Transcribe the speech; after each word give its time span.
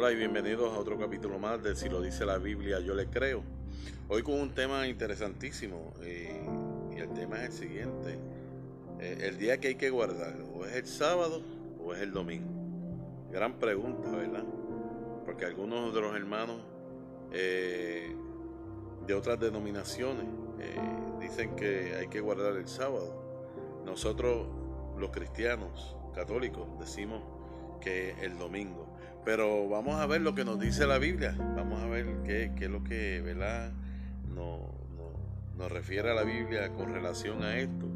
Hola 0.00 0.12
y 0.12 0.16
bienvenidos 0.16 0.74
a 0.74 0.78
otro 0.78 0.98
capítulo 0.98 1.38
más 1.38 1.62
de 1.62 1.76
Si 1.76 1.90
lo 1.90 2.00
dice 2.00 2.24
la 2.24 2.38
Biblia, 2.38 2.80
yo 2.80 2.94
le 2.94 3.08
creo. 3.08 3.42
Hoy 4.08 4.22
con 4.22 4.40
un 4.40 4.54
tema 4.54 4.88
interesantísimo 4.88 5.92
eh, 6.00 6.40
y 6.96 7.00
el 7.00 7.12
tema 7.12 7.36
es 7.42 7.48
el 7.48 7.52
siguiente. 7.52 8.18
Eh, 8.98 9.18
el 9.28 9.36
día 9.36 9.60
que 9.60 9.68
hay 9.68 9.74
que 9.74 9.90
guardar, 9.90 10.38
o 10.54 10.64
es 10.64 10.74
el 10.74 10.86
sábado 10.86 11.42
o 11.84 11.92
es 11.92 12.00
el 12.00 12.14
domingo. 12.14 12.48
Gran 13.30 13.58
pregunta, 13.58 14.08
¿verdad? 14.08 14.44
Porque 15.26 15.44
algunos 15.44 15.92
de 15.92 16.00
los 16.00 16.16
hermanos 16.16 16.62
eh, 17.30 18.16
de 19.06 19.12
otras 19.12 19.38
denominaciones 19.38 20.24
dicen 21.20 21.54
que 21.56 21.94
hay 21.96 22.08
que 22.08 22.22
guardar 22.22 22.56
el 22.56 22.68
sábado. 22.68 23.82
Nosotros, 23.84 24.48
los 24.98 25.10
cristianos 25.10 25.94
católicos, 26.14 26.66
decimos 26.78 27.22
que 27.82 28.12
el 28.22 28.38
domingo. 28.38 28.89
Pero 29.24 29.68
vamos 29.68 30.00
a 30.00 30.06
ver 30.06 30.20
lo 30.20 30.34
que 30.34 30.44
nos 30.44 30.58
dice 30.58 30.86
la 30.86 30.98
Biblia. 30.98 31.34
Vamos 31.56 31.80
a 31.82 31.86
ver 31.86 32.06
qué, 32.24 32.52
qué 32.56 32.64
es 32.64 32.70
lo 32.70 32.82
que 32.82 33.20
¿verdad? 33.20 33.72
No, 34.34 34.80
nos 35.56 35.70
refiere 35.70 36.10
a 36.10 36.14
la 36.14 36.22
Biblia 36.22 36.72
con 36.72 36.92
relación 36.92 37.42
a 37.42 37.58
esto. 37.58 37.86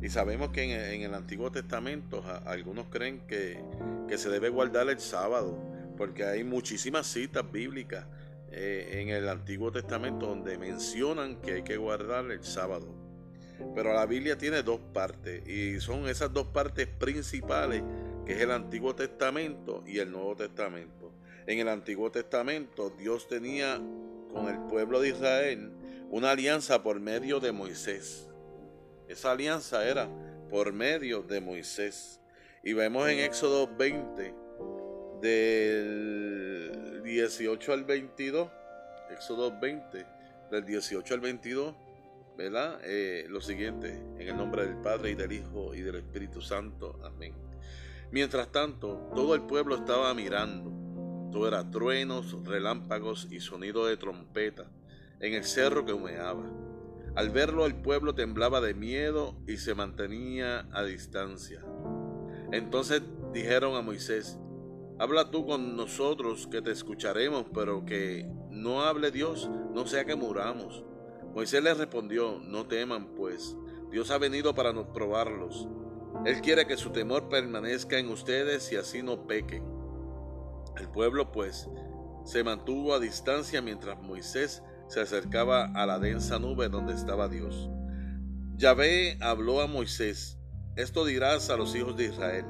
Y 0.00 0.08
sabemos 0.08 0.50
que 0.50 0.94
en, 0.94 1.02
el 1.02 1.14
Antiguo 1.14 1.52
Testamento 1.52 2.24
algunos 2.44 2.86
creen 2.86 3.20
que, 3.28 3.62
que, 4.08 4.18
se 4.18 4.30
debe 4.30 4.48
guardar 4.48 4.88
el 4.88 4.98
sábado, 4.98 5.56
porque 5.96 6.24
hay 6.24 6.42
muchísimas 6.42 7.06
citas 7.06 7.44
bíblicas 7.52 8.06
eh, 8.50 9.00
en 9.00 9.10
el 9.10 9.28
Antiguo 9.28 9.70
Testamento 9.70 10.26
donde 10.26 10.58
mencionan 10.58 11.36
que 11.40 11.52
hay 11.52 11.62
que 11.62 11.76
guardar 11.76 12.30
el 12.30 12.42
sábado. 12.42 12.94
Pero 13.74 13.94
la 13.94 14.06
Biblia 14.06 14.36
tiene 14.36 14.62
dos 14.62 14.80
partes 14.92 15.46
y 15.46 15.78
son 15.80 16.08
esas 16.08 16.32
dos 16.32 16.48
partes 16.48 16.86
principales 16.86 17.82
que 18.24 18.34
es 18.34 18.40
el 18.40 18.50
Antiguo 18.50 18.94
Testamento 18.94 19.82
y 19.86 19.98
el 19.98 20.10
Nuevo 20.10 20.36
Testamento. 20.36 21.12
En 21.46 21.58
el 21.58 21.68
Antiguo 21.68 22.10
Testamento 22.10 22.90
Dios 22.90 23.26
tenía 23.26 23.80
con 24.32 24.48
el 24.48 24.58
pueblo 24.68 25.00
de 25.00 25.10
Israel 25.10 25.72
una 26.10 26.30
alianza 26.30 26.82
por 26.82 27.00
medio 27.00 27.40
de 27.40 27.52
Moisés. 27.52 28.28
Esa 29.08 29.32
alianza 29.32 29.86
era 29.86 30.08
por 30.50 30.72
medio 30.72 31.22
de 31.22 31.40
Moisés. 31.40 32.20
Y 32.62 32.74
vemos 32.74 33.08
en 33.08 33.18
Éxodo 33.18 33.66
20, 33.76 34.34
del 35.20 37.02
18 37.02 37.72
al 37.72 37.84
22, 37.84 38.50
Éxodo 39.10 39.58
20, 39.58 40.06
del 40.50 40.64
18 40.64 41.14
al 41.14 41.20
22, 41.20 41.74
¿verdad? 42.36 42.80
Eh, 42.84 43.26
lo 43.28 43.40
siguiente, 43.40 43.88
en 44.18 44.28
el 44.28 44.36
nombre 44.36 44.64
del 44.66 44.76
Padre 44.76 45.10
y 45.10 45.14
del 45.14 45.32
Hijo 45.32 45.74
y 45.74 45.80
del 45.80 45.96
Espíritu 45.96 46.40
Santo. 46.40 47.00
Amén. 47.02 47.51
Mientras 48.12 48.52
tanto, 48.52 49.08
todo 49.14 49.34
el 49.34 49.40
pueblo 49.40 49.74
estaba 49.74 50.12
mirando. 50.12 50.70
Todo 51.32 51.48
era 51.48 51.70
truenos, 51.70 52.36
relámpagos 52.44 53.26
y 53.30 53.40
sonido 53.40 53.86
de 53.86 53.96
trompeta 53.96 54.70
en 55.18 55.32
el 55.32 55.44
cerro 55.44 55.86
que 55.86 55.94
humeaba. 55.94 56.44
Al 57.14 57.30
verlo 57.30 57.64
el 57.64 57.74
pueblo 57.74 58.14
temblaba 58.14 58.60
de 58.60 58.74
miedo 58.74 59.34
y 59.46 59.56
se 59.56 59.74
mantenía 59.74 60.68
a 60.72 60.82
distancia. 60.82 61.64
Entonces 62.52 63.00
dijeron 63.32 63.76
a 63.76 63.80
Moisés, 63.82 64.38
Habla 64.98 65.30
tú 65.30 65.46
con 65.46 65.74
nosotros 65.74 66.46
que 66.46 66.60
te 66.60 66.70
escucharemos, 66.70 67.46
pero 67.54 67.86
que 67.86 68.30
no 68.50 68.82
hable 68.82 69.10
Dios, 69.10 69.50
no 69.72 69.86
sea 69.86 70.04
que 70.04 70.16
muramos. 70.16 70.84
Moisés 71.34 71.62
les 71.62 71.78
respondió, 71.78 72.38
No 72.44 72.66
teman, 72.66 73.14
pues 73.14 73.56
Dios 73.90 74.10
ha 74.10 74.18
venido 74.18 74.54
para 74.54 74.74
probarlos 74.92 75.66
él 76.24 76.40
quiere 76.40 76.66
que 76.66 76.76
su 76.76 76.90
temor 76.90 77.28
permanezca 77.28 77.98
en 77.98 78.08
ustedes 78.08 78.70
y 78.72 78.76
así 78.76 79.02
no 79.02 79.26
pequen. 79.26 79.64
El 80.76 80.88
pueblo, 80.88 81.32
pues, 81.32 81.68
se 82.24 82.44
mantuvo 82.44 82.94
a 82.94 83.00
distancia 83.00 83.60
mientras 83.60 84.00
Moisés 84.00 84.62
se 84.88 85.00
acercaba 85.00 85.64
a 85.74 85.86
la 85.86 85.98
densa 85.98 86.38
nube 86.38 86.68
donde 86.68 86.94
estaba 86.94 87.28
Dios. 87.28 87.68
Yahvé 88.56 89.18
habló 89.20 89.60
a 89.60 89.66
Moisés, 89.66 90.38
esto 90.76 91.04
dirás 91.04 91.50
a 91.50 91.56
los 91.56 91.74
hijos 91.74 91.96
de 91.96 92.04
Israel, 92.04 92.44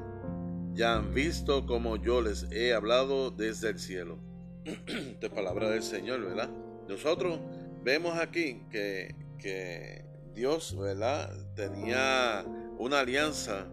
ya 0.73 0.95
han 0.95 1.13
visto 1.13 1.65
como 1.65 1.95
yo 1.95 2.21
les 2.21 2.43
he 2.51 2.73
hablado 2.73 3.31
desde 3.31 3.69
el 3.69 3.79
cielo. 3.79 4.19
de 5.19 5.29
palabra 5.29 5.69
del 5.69 5.83
Señor, 5.83 6.21
¿verdad? 6.21 6.49
Nosotros 6.87 7.39
vemos 7.83 8.17
aquí 8.17 8.65
que, 8.69 9.15
que 9.37 10.05
Dios, 10.33 10.77
¿verdad? 10.77 11.29
Tenía 11.55 12.45
una 12.83 12.99
alianza 12.99 13.65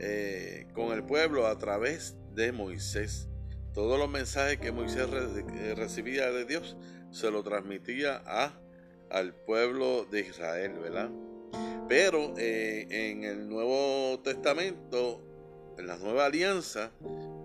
eh, 0.00 0.66
con 0.72 0.92
el 0.92 1.04
pueblo 1.04 1.46
a 1.46 1.58
través 1.58 2.16
de 2.32 2.52
Moisés. 2.52 3.28
Todos 3.74 3.98
los 3.98 4.08
mensajes 4.08 4.58
que 4.58 4.72
Moisés 4.72 5.08
eh, 5.12 5.74
recibía 5.76 6.30
de 6.30 6.46
Dios 6.46 6.76
se 7.10 7.30
lo 7.30 7.42
transmitía 7.42 8.22
a, 8.24 8.58
al 9.10 9.34
pueblo 9.34 10.06
de 10.06 10.20
Israel, 10.20 10.72
¿verdad? 10.80 11.10
Pero 11.86 12.32
eh, 12.38 12.86
en 12.88 13.24
el 13.24 13.46
Nuevo 13.46 14.18
Testamento, 14.20 15.20
en 15.76 15.86
la 15.86 15.98
nueva 15.98 16.24
alianza, 16.24 16.92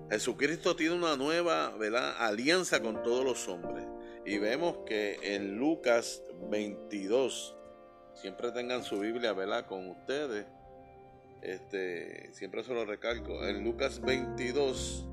Jesucristo 0.09 0.77
tiene 0.77 0.95
una 0.95 1.17
nueva 1.17 1.75
alianza 2.19 2.81
con 2.81 3.03
todos 3.03 3.25
los 3.25 3.47
hombres. 3.49 3.85
Y 4.25 4.37
vemos 4.37 4.77
que 4.85 5.19
en 5.35 5.57
Lucas 5.57 6.23
22, 6.49 7.57
siempre 8.13 8.51
tengan 8.51 8.83
su 8.83 8.99
Biblia 8.99 9.33
¿verdad? 9.33 9.65
con 9.65 9.89
ustedes, 9.89 10.45
este, 11.41 12.29
siempre 12.33 12.63
se 12.63 12.73
lo 12.73 12.85
recalco, 12.85 13.45
en 13.45 13.63
Lucas 13.63 14.01
22, 14.01 15.07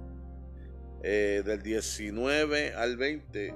eh, 1.03 1.43
del 1.45 1.63
19 1.63 2.75
al 2.75 2.97
20, 2.97 3.55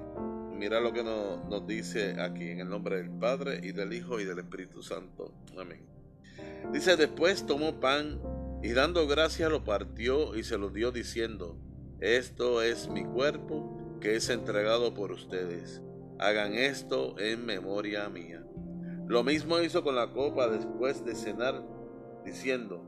mira 0.53 0.79
lo 0.79 0.93
que 0.93 1.03
nos, 1.03 1.43
nos 1.45 1.67
dice 1.67 2.19
aquí, 2.21 2.49
en 2.49 2.59
el 2.59 2.69
nombre 2.69 2.97
del 2.97 3.09
Padre 3.09 3.59
y 3.63 3.71
del 3.71 3.93
Hijo 3.93 4.19
y 4.19 4.25
del 4.25 4.39
Espíritu 4.39 4.83
Santo. 4.83 5.33
Amén. 5.57 5.85
Dice, 6.71 6.95
después 6.95 7.45
tomó 7.45 7.79
pan 7.79 8.19
y 8.63 8.69
dando 8.73 9.07
gracias 9.07 9.49
lo 9.49 9.63
partió 9.63 10.35
y 10.35 10.43
se 10.43 10.57
lo 10.57 10.69
dio 10.69 10.91
diciendo, 10.91 11.57
esto 11.99 12.61
es 12.61 12.87
mi 12.89 13.03
cuerpo 13.03 13.97
que 13.99 14.15
es 14.15 14.29
entregado 14.29 14.93
por 14.93 15.11
ustedes. 15.11 15.81
Hagan 16.19 16.53
esto 16.53 17.17
en 17.19 17.45
memoria 17.45 18.07
mía. 18.09 18.43
Lo 19.07 19.23
mismo 19.23 19.59
hizo 19.59 19.83
con 19.83 19.95
la 19.95 20.11
copa 20.11 20.47
después 20.47 21.03
de 21.03 21.15
cenar 21.15 21.63
diciendo, 22.23 22.83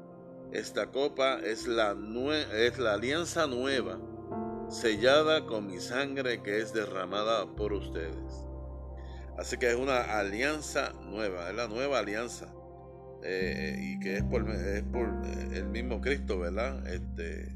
esta 0.52 0.92
copa 0.92 1.40
es 1.40 1.68
la, 1.68 1.96
es 2.54 2.78
la 2.78 2.94
alianza 2.94 3.48
nueva, 3.48 4.00
sellada 4.70 5.46
con 5.46 5.68
mi 5.68 5.80
sangre 5.80 6.42
que 6.42 6.60
es 6.60 6.74
derramada 6.74 7.56
por 7.56 7.74
ustedes. 7.74 8.46
Así 9.38 9.58
que 9.58 9.70
es 9.70 9.76
una 9.76 10.20
alianza 10.20 10.94
nueva, 11.02 11.50
es 11.50 11.56
la 11.56 11.68
nueva 11.68 12.00
alianza. 12.00 12.54
Eh, 13.26 13.78
y 13.80 14.00
que 14.00 14.18
es 14.18 14.24
por, 14.24 14.50
es 14.50 14.84
por, 14.84 15.08
el 15.54 15.66
mismo 15.68 16.02
Cristo, 16.02 16.40
¿verdad? 16.40 16.86
Este, 16.88 17.56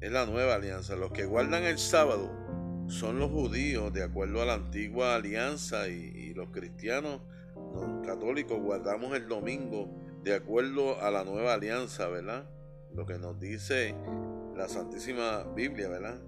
es 0.00 0.12
la 0.12 0.26
nueva 0.26 0.56
alianza. 0.56 0.96
Los 0.96 1.12
que 1.12 1.24
guardan 1.24 1.62
el 1.64 1.78
sábado 1.78 2.30
son 2.88 3.18
los 3.18 3.30
judíos, 3.30 3.92
de 3.92 4.02
acuerdo 4.02 4.42
a 4.42 4.46
la 4.46 4.54
antigua 4.54 5.14
alianza, 5.14 5.88
y, 5.88 6.34
los 6.34 6.50
cristianos 6.50 7.20
católicos 8.06 8.58
guardamos 8.58 9.14
el 9.14 9.28
domingo 9.28 10.01
de 10.22 10.34
acuerdo 10.34 11.00
a 11.00 11.10
la 11.10 11.24
nueva 11.24 11.54
alianza, 11.54 12.08
¿verdad? 12.08 12.48
Lo 12.94 13.06
que 13.06 13.18
nos 13.18 13.40
dice 13.40 13.94
la 14.56 14.68
Santísima 14.68 15.44
Biblia, 15.54 15.88
¿verdad? 15.88 16.20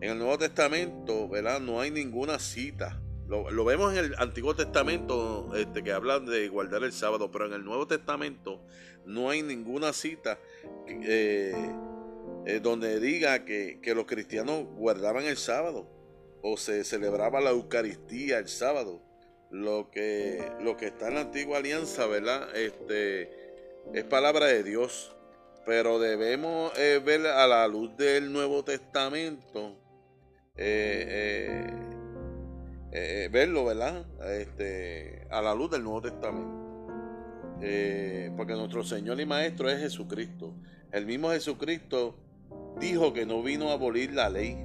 En 0.00 0.12
el 0.12 0.18
Nuevo 0.18 0.38
Testamento, 0.38 1.28
¿verdad? 1.28 1.60
No 1.60 1.80
hay 1.80 1.90
ninguna 1.90 2.38
cita. 2.38 3.00
Lo, 3.28 3.64
vemos 3.64 3.92
en 3.92 4.06
el 4.06 4.14
Antiguo 4.18 4.56
Testamento 4.56 5.54
este, 5.54 5.84
que 5.84 5.92
habla 5.92 6.18
de 6.18 6.48
guardar 6.48 6.82
el 6.82 6.92
sábado, 6.92 7.30
pero 7.30 7.46
en 7.46 7.52
el 7.52 7.64
Nuevo 7.64 7.86
Testamento 7.86 8.64
no 9.04 9.28
hay 9.28 9.42
ninguna 9.42 9.92
cita 9.92 10.38
eh, 10.86 11.54
eh, 12.46 12.60
donde 12.60 12.98
diga 13.00 13.44
que, 13.44 13.80
que 13.82 13.94
los 13.94 14.06
cristianos 14.06 14.64
guardaban 14.64 15.24
el 15.24 15.36
sábado 15.36 15.90
o 16.42 16.56
se 16.56 16.84
celebraba 16.84 17.40
la 17.40 17.50
Eucaristía 17.50 18.38
el 18.38 18.48
sábado 18.48 19.02
lo 19.50 19.90
que, 19.90 20.52
lo 20.60 20.76
que 20.76 20.86
está 20.86 21.08
en 21.08 21.14
la 21.14 21.20
antigua 21.22 21.58
alianza, 21.58 22.06
¿verdad? 22.06 22.54
Este, 22.56 23.30
es 23.94 24.04
palabra 24.04 24.46
de 24.46 24.62
Dios, 24.62 25.14
pero 25.64 25.98
debemos 25.98 26.72
eh, 26.78 27.00
ver 27.04 27.26
a 27.26 27.46
la 27.46 27.66
luz 27.68 27.96
del 27.96 28.32
Nuevo 28.32 28.64
Testamento, 28.64 29.76
eh, 30.56 31.66
eh, 32.92 33.28
verlo, 33.30 33.66
¿verdad? 33.66 34.06
Este, 34.30 35.26
a 35.30 35.40
la 35.42 35.54
luz 35.54 35.70
del 35.70 35.82
Nuevo 35.82 36.02
Testamento. 36.02 36.66
porque 38.36 38.52
nuestro 38.52 38.84
Señor 38.84 39.20
y 39.20 39.26
Maestro 39.26 39.68
es 39.68 39.80
Jesucristo. 39.80 40.54
El 40.92 41.06
mismo 41.06 41.30
Jesucristo 41.30 42.14
dijo 42.78 43.12
que 43.12 43.26
no 43.26 43.42
vino 43.42 43.70
a 43.70 43.74
abolir 43.74 44.12
la 44.12 44.28
ley, 44.30 44.56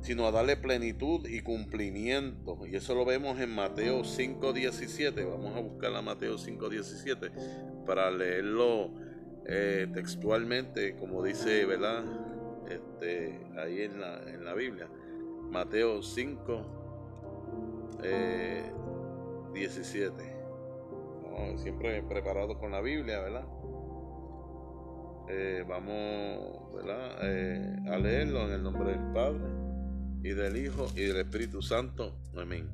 sino 0.00 0.26
a 0.26 0.30
darle 0.30 0.56
plenitud 0.56 1.26
y 1.26 1.40
cumplimiento. 1.40 2.66
Y 2.66 2.76
eso 2.76 2.94
lo 2.94 3.04
vemos 3.04 3.40
en 3.40 3.54
Mateo 3.54 4.02
5.17. 4.02 5.28
Vamos 5.28 5.56
a 5.56 5.60
buscar 5.60 5.94
a 5.94 6.02
Mateo 6.02 6.36
5.17 6.36 7.84
para 7.84 8.10
leerlo 8.10 8.90
eh, 9.46 9.86
textualmente, 9.92 10.96
como 10.96 11.22
dice, 11.22 11.64
¿verdad? 11.64 12.04
este, 12.70 13.40
ahí 13.58 13.82
en 13.82 14.00
la, 14.00 14.22
en 14.28 14.44
la 14.44 14.54
Biblia. 14.54 14.88
Mateo 15.50 16.02
5, 16.02 16.62
17. 19.52 20.22
Eh, 20.22 21.54
siempre 21.58 22.02
preparado 22.02 22.58
con 22.58 22.72
la 22.72 22.80
Biblia, 22.80 23.20
¿verdad? 23.20 23.44
Eh, 25.30 25.64
vamos 25.68 26.72
¿verdad? 26.74 27.18
Eh, 27.22 27.76
a 27.90 27.98
leerlo 27.98 28.46
en 28.46 28.52
el 28.52 28.62
nombre 28.62 28.92
del 28.92 29.12
Padre 29.12 29.67
y 30.22 30.30
del 30.30 30.56
Hijo 30.56 30.88
y 30.94 31.02
del 31.02 31.18
Espíritu 31.18 31.62
Santo. 31.62 32.16
Amén. 32.36 32.70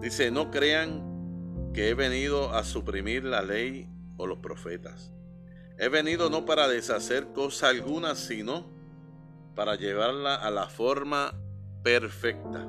Dice, 0.00 0.30
no 0.30 0.50
crean 0.50 1.70
que 1.72 1.88
he 1.88 1.94
venido 1.94 2.52
a 2.52 2.64
suprimir 2.64 3.24
la 3.24 3.42
ley 3.42 3.88
o 4.16 4.26
los 4.26 4.38
profetas. 4.38 5.12
He 5.78 5.88
venido 5.88 6.30
no 6.30 6.44
para 6.44 6.68
deshacer 6.68 7.32
cosa 7.32 7.68
alguna, 7.68 8.14
sino 8.14 8.70
para 9.54 9.76
llevarla 9.76 10.34
a 10.34 10.50
la 10.50 10.68
forma 10.68 11.34
perfecta. 11.82 12.66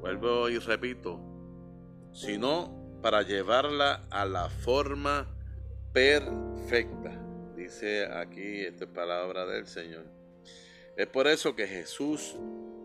Vuelvo 0.00 0.48
y 0.48 0.58
repito, 0.58 1.20
sino 2.12 2.98
para 3.02 3.22
llevarla 3.22 4.06
a 4.10 4.24
la 4.24 4.48
forma 4.48 5.26
perfecta. 5.92 7.20
Dice 7.56 8.06
aquí 8.06 8.60
esta 8.60 8.86
palabra 8.86 9.44
del 9.46 9.66
Señor. 9.66 10.17
Es 10.98 11.06
por 11.06 11.28
eso 11.28 11.54
que 11.54 11.68
Jesús 11.68 12.34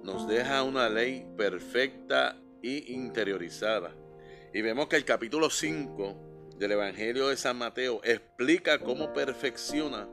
nos 0.04 0.27
deja 0.27 0.62
una 0.62 0.88
ley 0.88 1.25
perfecta 1.36 2.38
y 2.62 2.94
interiorizada. 2.94 3.89
Y 4.54 4.62
vemos 4.62 4.88
que 4.88 4.98
el 4.98 5.04
capítulo 5.04 5.50
5 5.50 6.54
del 6.60 6.74
Evangelio 6.74 7.30
de 7.30 7.38
San 7.38 7.57
Mateo 7.57 8.01
explica 8.04 8.77
cómo 8.77 9.13
perfecciona 9.13 10.07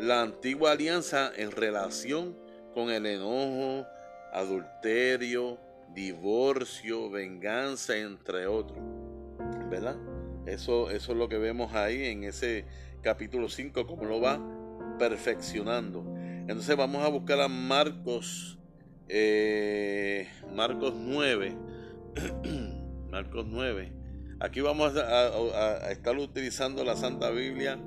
la 0.00 0.22
antigua 0.22 0.72
alianza 0.72 1.32
en 1.36 1.50
relación 1.50 2.34
con 2.72 2.88
el 2.88 3.04
enojo, 3.04 3.86
adulterio, 4.32 5.58
divorcio, 5.94 7.10
venganza, 7.10 7.94
entre 7.98 8.46
otros. 8.46 8.78
¿Verdad? 9.68 9.98
Eso, 10.46 10.90
eso 10.90 11.12
es 11.12 11.18
lo 11.18 11.28
que 11.28 11.36
vemos 11.36 11.74
ahí 11.74 12.06
en 12.06 12.24
ese 12.24 12.64
capítulo 13.02 13.50
5, 13.50 13.86
cómo 13.86 14.06
lo 14.06 14.18
va 14.18 14.40
perfeccionando. 14.98 16.13
Entonces 16.46 16.76
vamos 16.76 17.02
a 17.02 17.08
buscar 17.08 17.40
a 17.40 17.48
Marcos, 17.48 18.58
eh, 19.08 20.28
Marcos 20.54 20.94
9. 20.94 21.56
Marcos 23.10 23.46
9. 23.48 23.92
Aquí 24.40 24.60
vamos 24.60 24.94
a, 24.94 25.90
estar 25.90 26.18
utilizando 26.18 26.84
la 26.84 26.96
Santa 26.96 27.30
Biblia 27.30 27.78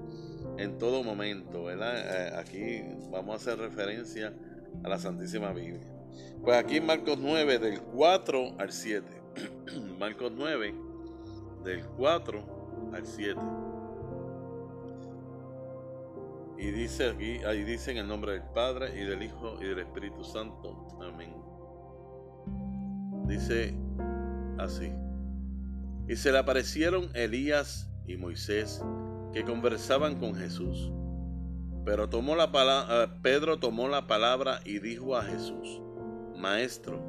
en 0.57 0.79
todo 0.79 1.03
momento, 1.03 1.65
¿verdad? 1.65 1.97
Eh, 1.97 2.35
aquí 2.35 2.81
vamos 3.11 3.33
a 3.33 3.35
hacer 3.35 3.59
referencia 3.59 4.33
a 4.83 4.89
la 4.89 4.97
Santísima 4.97 5.53
Biblia. 5.53 5.93
Pues 6.41 6.57
aquí 6.57 6.81
Marcos 6.81 7.19
9, 7.19 7.59
del 7.59 7.79
4 7.81 8.55
al 8.57 8.71
7. 8.71 9.05
Marcos 9.99 10.31
9, 10.35 10.73
del 11.63 11.85
4 11.85 12.91
al 12.91 13.05
7. 13.05 13.39
Y 16.59 16.71
dice 16.71 17.09
aquí, 17.09 17.37
ahí 17.45 17.63
dice 17.63 17.91
en 17.91 17.97
el 17.97 18.07
nombre 18.07 18.33
del 18.33 18.43
Padre 18.53 18.99
y 18.99 19.05
del 19.05 19.21
Hijo 19.21 19.57
y 19.61 19.65
del 19.65 19.79
Espíritu 19.79 20.23
Santo. 20.23 20.87
Amén. 21.01 21.35
Dice 23.27 23.75
así. 24.57 24.91
Y 26.07 26.15
se 26.15 26.31
le 26.31 26.39
aparecieron 26.39 27.09
Elías 27.13 27.91
y 28.07 28.17
Moisés 28.17 28.81
que 29.33 29.43
conversaban 29.43 30.19
con 30.19 30.33
Jesús. 30.33 30.91
Pero 31.85 32.09
tomó 32.09 32.35
la 32.35 32.51
palabra, 32.51 33.03
eh, 33.03 33.07
Pedro 33.21 33.59
tomó 33.59 33.87
la 33.87 34.07
palabra 34.07 34.59
y 34.65 34.79
dijo 34.79 35.15
a 35.15 35.23
Jesús, 35.23 35.81
Maestro, 36.35 37.01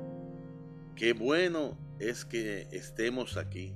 qué 0.95 1.15
bueno 1.15 1.79
es 1.99 2.25
que 2.25 2.69
estemos 2.71 3.37
aquí. 3.37 3.75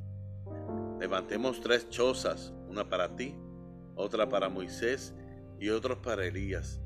Levantemos 1.01 1.61
tres 1.61 1.89
chozas, 1.89 2.53
una 2.69 2.89
para 2.89 3.17
ti, 3.17 3.35
otra 3.97 4.29
para 4.29 4.49
Moisés 4.49 5.15
y 5.63 5.71
otra 5.71 5.95
para 5.95 6.27
Elías. 6.27 6.81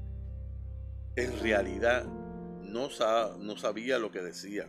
En 1.16 1.40
realidad 1.40 2.04
no, 2.04 2.90
no 3.38 3.56
sabía 3.56 3.98
lo 3.98 4.10
que 4.10 4.20
decía, 4.20 4.68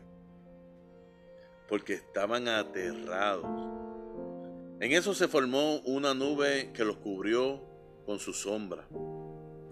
porque 1.67 1.95
estaban 1.95 2.47
aterrados. 2.47 3.45
En 4.79 4.93
eso 4.93 5.13
se 5.13 5.27
formó 5.27 5.79
una 5.79 6.13
nube 6.13 6.71
que 6.73 6.85
los 6.85 6.95
cubrió 6.95 7.61
con 8.05 8.17
su 8.17 8.31
sombra, 8.31 8.87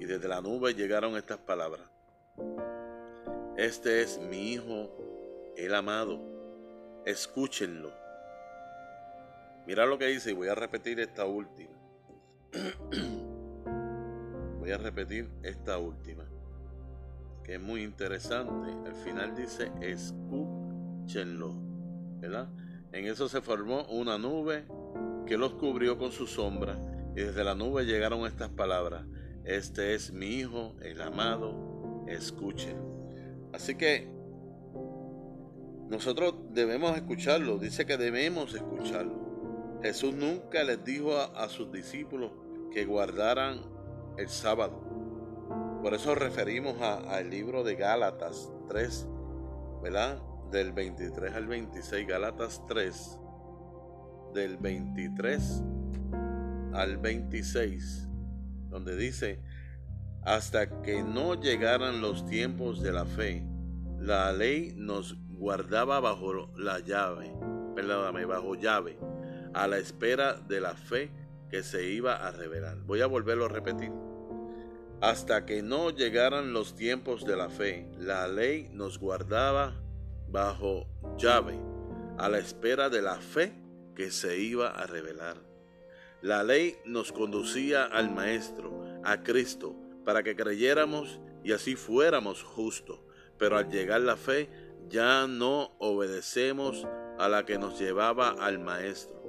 y 0.02 0.06
desde 0.06 0.28
la 0.28 0.42
nube 0.42 0.74
llegaron 0.74 1.16
estas 1.16 1.38
palabras. 1.38 1.90
Este 3.56 4.02
es 4.02 4.20
mi 4.20 4.52
Hijo, 4.52 5.54
el 5.56 5.74
amado. 5.74 6.20
Escúchenlo. 7.06 7.94
Mira 9.66 9.86
lo 9.86 9.98
que 9.98 10.08
dice 10.08 10.32
y 10.32 10.34
voy 10.34 10.50
a 10.50 10.56
repetir 10.56 11.00
esta 11.00 11.24
última. 11.24 11.72
voy 14.66 14.74
a 14.74 14.80
repetir 14.80 15.30
esta 15.44 15.78
última, 15.78 16.24
que 17.44 17.54
es 17.54 17.62
muy 17.62 17.84
interesante. 17.84 18.72
Al 18.90 18.96
final 18.96 19.36
dice, 19.36 19.72
escúchenlo. 19.80 21.54
¿Verdad? 22.20 22.50
En 22.92 23.06
eso 23.06 23.30
se 23.30 23.42
formó 23.42 23.86
una 23.90 24.18
nube 24.18 24.66
que 25.28 25.38
los 25.38 25.54
cubrió 25.54 26.00
con 26.00 26.12
su 26.12 26.26
sombra 26.26 26.80
y 27.16 27.22
desde 27.22 27.44
la 27.44 27.54
nube 27.54 27.86
llegaron 27.86 28.26
estas 28.26 28.50
palabras. 28.50 29.06
Este 29.44 29.94
es 29.94 30.12
mi 30.12 30.38
Hijo, 30.38 30.76
el 30.82 31.00
amado, 31.00 32.04
escúchenlo. 32.08 33.06
Así 33.54 33.76
que 33.76 34.10
nosotros 35.90 36.34
debemos 36.54 36.96
escucharlo, 36.96 37.60
dice 37.60 37.86
que 37.86 37.98
debemos 37.98 38.56
escucharlo. 38.56 39.80
Jesús 39.84 40.16
nunca 40.16 40.64
les 40.64 40.84
dijo 40.84 41.16
a, 41.16 41.48
sus 41.50 41.72
discípulos 41.72 42.32
que 42.74 42.86
guardaran 42.86 43.75
el 44.18 44.30
sábado. 44.30 44.82
Por 45.82 45.94
eso 45.94 46.16
referimos 46.16 46.82
al 46.82 47.30
libro 47.30 47.64
de 47.64 47.76
Gálatas 47.76 48.52
3, 48.70 49.08
¿verdad? 49.84 50.20
Del 50.52 50.72
23 50.72 51.34
al 51.34 51.48
26, 51.48 52.08
Gálatas 52.08 52.62
3, 52.68 53.20
del 54.34 54.58
23 54.58 55.64
al 56.74 56.98
26, 56.98 58.08
donde 58.70 58.96
dice, 58.96 59.42
hasta 60.24 60.82
que 60.82 61.04
no 61.04 61.40
llegaran 61.40 62.02
los 62.02 62.26
tiempos 62.26 62.82
de 62.82 62.92
la 62.92 63.06
fe, 63.06 63.46
la 64.00 64.32
ley 64.34 64.74
nos 64.76 65.16
guardaba 65.30 66.00
bajo 66.00 66.52
la 66.58 66.80
llave, 66.80 67.32
perdóname, 67.76 68.26
bajo 68.26 68.56
llave, 68.56 68.98
a 69.54 69.68
la 69.68 69.78
espera 69.78 70.34
de 70.34 70.62
la 70.62 70.74
fe 70.74 71.12
que 71.50 71.64
se 71.64 71.90
iba 71.90 72.16
a 72.16 72.32
revelar. 72.32 72.78
Voy 72.86 73.02
a 73.02 73.08
volverlo 73.08 73.46
a 73.46 73.50
repetir. 73.50 73.92
Hasta 75.02 75.46
que 75.46 75.62
no 75.62 75.90
llegaran 75.90 76.54
los 76.54 76.76
tiempos 76.76 77.26
de 77.26 77.36
la 77.36 77.50
fe, 77.50 77.90
la 78.00 78.28
ley 78.28 78.70
nos 78.72 78.98
guardaba 78.98 79.76
bajo 80.30 80.88
llave, 81.18 81.60
a 82.18 82.30
la 82.30 82.40
espera 82.40 82.90
de 82.90 83.02
la 83.02 83.16
fe 83.16 83.54
que 83.96 84.12
se 84.12 84.40
iba 84.40 84.70
a 84.70 84.88
revelar. 84.88 85.38
La 86.22 86.44
ley 86.44 86.78
nos 86.86 87.12
conducía 87.12 87.84
al 87.84 88.10
Maestro, 88.10 88.84
a 89.04 89.22
Cristo, 89.22 89.76
para 90.04 90.24
que 90.24 90.36
creyéramos 90.36 91.20
y 91.44 91.52
así 91.52 91.76
fuéramos 91.76 92.44
justos. 92.44 93.00
Pero 93.38 93.58
al 93.58 93.70
llegar 93.70 94.02
la 94.02 94.16
fe, 94.16 94.50
ya 94.90 95.28
no 95.28 95.76
obedecemos 95.80 96.88
a 97.20 97.30
la 97.30 97.46
que 97.46 97.58
nos 97.58 97.80
llevaba 97.80 98.30
al 98.30 98.60
Maestro. 98.60 99.25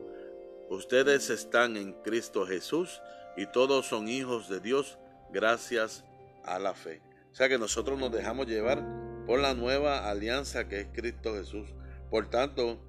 Ustedes 0.71 1.31
están 1.31 1.77
en 1.77 1.93
Cristo 2.03 2.47
Jesús 2.47 3.01
y 3.37 3.47
todos 3.47 3.87
son 3.87 4.09
hijos 4.09 4.49
de 4.49 4.61
Dios 4.61 4.99
gracias 5.33 6.05
a 6.45 6.59
la 6.59 6.75
fe. 6.75 7.01
O 7.31 7.35
sea 7.35 7.49
que 7.49 7.59
nosotros 7.59 7.99
nos 7.99 8.11
dejamos 8.11 8.47
llevar 8.47 8.83
por 9.27 9.41
la 9.41 9.55
nueva 9.55 10.11
alianza 10.11 10.69
que 10.69 10.81
es 10.81 10.87
Cristo 10.93 11.35
Jesús. 11.35 11.69
Por 12.11 12.31
tanto, 12.31 12.81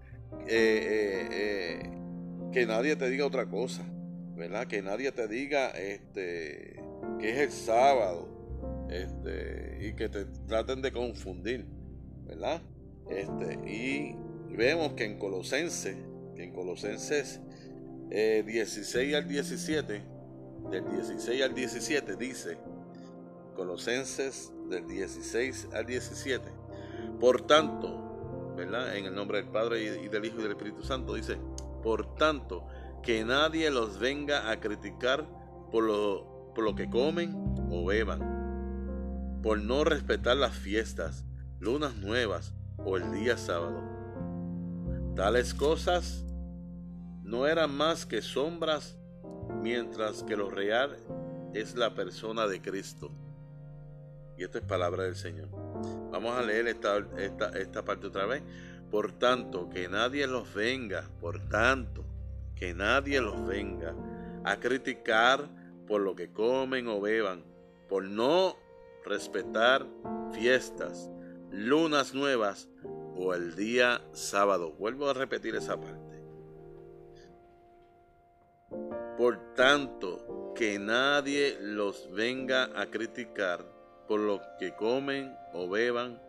eh, 0.47 0.49
eh, 0.49 1.27
eh, 1.31 1.91
que 2.51 2.65
nadie 2.65 2.95
te 2.95 3.09
diga 3.09 3.25
otra 3.25 3.47
cosa, 3.47 3.83
¿verdad? 4.35 4.67
Que 4.67 4.81
nadie 4.81 5.11
te 5.11 5.27
diga 5.27 5.69
este, 5.71 6.81
que 7.19 7.29
es 7.29 7.37
el 7.37 7.51
sábado, 7.51 8.27
este, 8.89 9.79
y 9.81 9.93
que 9.93 10.09
te 10.09 10.25
traten 10.47 10.81
de 10.81 10.91
confundir, 10.91 11.65
¿verdad? 12.25 12.61
Este, 13.09 13.59
y 13.69 14.15
vemos 14.55 14.93
que 14.93 15.05
en 15.05 15.17
Colosenses, 15.17 15.97
que 16.35 16.43
en 16.43 16.53
Colosenses 16.53 17.41
16 18.09 18.95
eh, 18.95 19.15
al 19.15 19.27
17, 19.27 20.03
del 20.71 20.89
16 20.89 21.43
al 21.43 21.53
17 21.53 22.15
dice, 22.15 22.57
Colosenses 23.55 24.51
del 24.69 24.87
16 24.87 25.69
al 25.73 25.85
17, 25.85 26.49
por 27.19 27.41
tanto, 27.41 28.53
¿verdad? 28.55 28.95
En 28.95 29.05
el 29.05 29.15
nombre 29.15 29.41
del 29.41 29.49
Padre 29.49 29.83
y 29.83 30.07
del 30.07 30.25
Hijo 30.25 30.39
y 30.39 30.43
del 30.43 30.51
Espíritu 30.51 30.83
Santo 30.83 31.13
dice, 31.13 31.37
por 31.83 32.15
tanto, 32.15 32.65
que 33.03 33.23
nadie 33.23 33.69
los 33.71 33.99
venga 33.99 34.49
a 34.51 34.59
criticar 34.59 35.27
por 35.71 35.83
lo 35.83 36.37
por 36.57 36.65
lo 36.65 36.73
que 36.73 36.89
comen 36.89 37.35
o 37.69 37.85
beban, 37.85 39.39
por 39.43 39.59
no 39.59 39.83
respetar 39.83 40.35
las 40.37 40.55
fiestas, 40.55 41.23
lunas 41.59 41.97
nuevas 41.97 42.55
o 42.79 42.97
el 42.97 43.11
día 43.11 43.37
sábado. 43.37 43.79
Tales 45.15 45.53
cosas 45.53 46.25
no 47.27 47.45
eran 47.45 47.75
más 47.75 48.05
que 48.05 48.21
sombras, 48.21 48.97
mientras 49.61 50.23
que 50.23 50.37
lo 50.37 50.49
real 50.49 50.97
es 51.53 51.75
la 51.75 51.93
persona 51.93 52.47
de 52.47 52.61
Cristo. 52.61 53.11
Y 54.37 54.45
esto 54.45 54.57
es 54.59 54.63
palabra 54.63 55.03
del 55.03 55.17
Señor. 55.17 55.49
Vamos 56.09 56.37
a 56.37 56.41
leer 56.41 56.67
esta, 56.67 57.05
esta, 57.17 57.49
esta 57.49 57.83
parte 57.83 58.07
otra 58.07 58.25
vez. 58.25 58.43
Por 58.89 59.11
tanto, 59.11 59.69
que 59.69 59.89
nadie 59.89 60.25
los 60.25 60.53
venga, 60.53 61.03
por 61.19 61.41
tanto, 61.49 62.05
que 62.55 62.73
nadie 62.73 63.19
los 63.19 63.45
venga 63.45 63.93
a 64.45 64.57
criticar 64.57 65.49
por 65.85 65.99
lo 65.99 66.15
que 66.15 66.31
comen 66.31 66.87
o 66.87 67.01
beban, 67.01 67.43
por 67.89 68.05
no 68.05 68.55
respetar 69.03 69.85
fiestas, 70.31 71.09
lunas 71.51 72.13
nuevas 72.13 72.69
o 73.17 73.33
el 73.33 73.55
día 73.57 74.01
sábado. 74.13 74.71
Vuelvo 74.71 75.09
a 75.09 75.13
repetir 75.13 75.55
esa 75.55 75.77
parte. 75.77 76.06
Por 79.17 79.55
tanto, 79.55 80.53
que 80.55 80.77
nadie 80.77 81.57
los 81.59 82.11
venga 82.11 82.69
a 82.79 82.87
criticar 82.91 83.65
por 84.07 84.19
lo 84.19 84.41
que 84.59 84.75
comen 84.75 85.35
o 85.53 85.67
beban, 85.67 86.21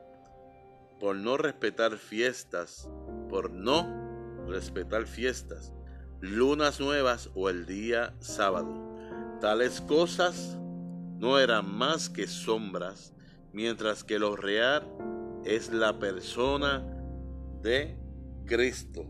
por 0.98 1.16
no 1.16 1.36
respetar 1.36 1.96
fiestas, 1.96 2.88
por 3.28 3.50
no 3.50 4.46
respetar 4.46 5.06
fiestas, 5.06 5.72
lunas 6.20 6.80
nuevas 6.80 7.30
o 7.34 7.48
el 7.48 7.66
día 7.66 8.14
sábado. 8.20 8.96
Tales 9.40 9.80
cosas 9.82 10.58
no 11.18 11.38
eran 11.38 11.70
más 11.70 12.08
que 12.08 12.26
sombras, 12.26 13.14
mientras 13.52 14.02
que 14.02 14.18
lo 14.18 14.34
real 14.34 14.86
es 15.44 15.72
la 15.72 15.98
persona 15.98 16.84
de 17.62 17.98
Cristo. 18.46 19.06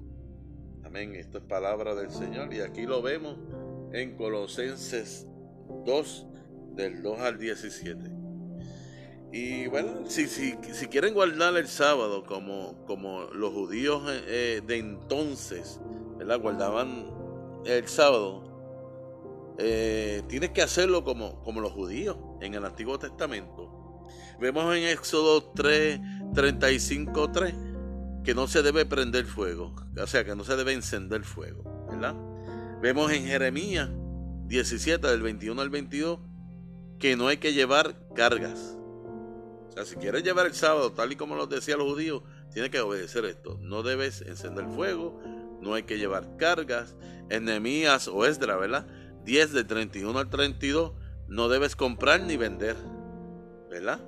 Amén. 0.84 1.14
Esto 1.14 1.38
es 1.38 1.44
palabra 1.44 1.94
del 1.94 2.10
Señor 2.10 2.52
y 2.52 2.60
aquí 2.60 2.86
lo 2.86 3.02
vemos 3.02 3.36
en 3.92 4.16
Colosenses 4.16 5.26
2, 5.84 6.26
del 6.74 7.02
2 7.02 7.20
al 7.20 7.38
17. 7.38 8.18
Y 9.32 9.66
bueno, 9.66 10.04
si, 10.06 10.26
si, 10.26 10.56
si 10.72 10.86
quieren 10.86 11.12
guardar 11.12 11.56
el 11.56 11.68
sábado 11.68 12.24
como, 12.24 12.84
como 12.86 13.24
los 13.24 13.52
judíos 13.52 14.02
eh, 14.10 14.22
eh, 14.26 14.62
de 14.66 14.78
entonces, 14.78 15.80
¿verdad? 16.16 16.40
Guardaban 16.40 17.10
el 17.66 17.86
sábado, 17.88 18.44
eh, 19.58 20.22
tienes 20.28 20.50
que 20.50 20.62
hacerlo 20.62 21.04
como, 21.04 21.42
como 21.42 21.60
los 21.60 21.72
judíos 21.72 22.16
en 22.40 22.54
el 22.54 22.64
Antiguo 22.64 22.98
Testamento. 22.98 24.06
Vemos 24.40 24.74
en 24.74 24.84
Éxodo 24.84 25.42
3, 25.52 26.00
35, 26.32 27.30
3, 27.30 27.54
que 28.24 28.34
no 28.34 28.46
se 28.46 28.62
debe 28.62 28.86
prender 28.86 29.26
fuego, 29.26 29.74
o 30.00 30.06
sea, 30.06 30.24
que 30.24 30.34
no 30.36 30.44
se 30.44 30.56
debe 30.56 30.72
encender 30.72 31.24
fuego, 31.24 31.86
¿verdad? 31.90 32.14
Vemos 32.80 33.10
en 33.10 33.26
Jeremías 33.26 33.90
17, 34.46 35.04
del 35.08 35.20
21 35.20 35.60
al 35.60 35.68
22, 35.68 36.20
que 37.00 37.16
no 37.16 37.26
hay 37.26 37.38
que 37.38 37.52
llevar 37.52 37.96
cargas. 38.14 38.78
O 39.68 39.72
sea, 39.72 39.84
si 39.84 39.96
quieres 39.96 40.22
llevar 40.22 40.46
el 40.46 40.54
sábado, 40.54 40.92
tal 40.92 41.10
y 41.10 41.16
como 41.16 41.34
lo 41.34 41.48
decía 41.48 41.76
los 41.76 41.90
judíos, 41.90 42.22
tienes 42.52 42.70
que 42.70 42.78
obedecer 42.78 43.24
esto. 43.24 43.58
No 43.60 43.82
debes 43.82 44.20
encender 44.20 44.66
fuego, 44.68 45.20
no 45.60 45.74
hay 45.74 45.82
que 45.82 45.98
llevar 45.98 46.36
cargas. 46.36 46.94
En 47.30 47.46
Nehemías 47.46 48.06
o 48.06 48.24
Esdra, 48.24 48.56
¿verdad? 48.56 48.86
10 49.24 49.54
del 49.54 49.66
31 49.66 50.16
al 50.16 50.30
32, 50.30 50.92
no 51.26 51.48
debes 51.48 51.74
comprar 51.74 52.22
ni 52.22 52.36
vender, 52.36 52.76
¿verdad? 53.68 54.00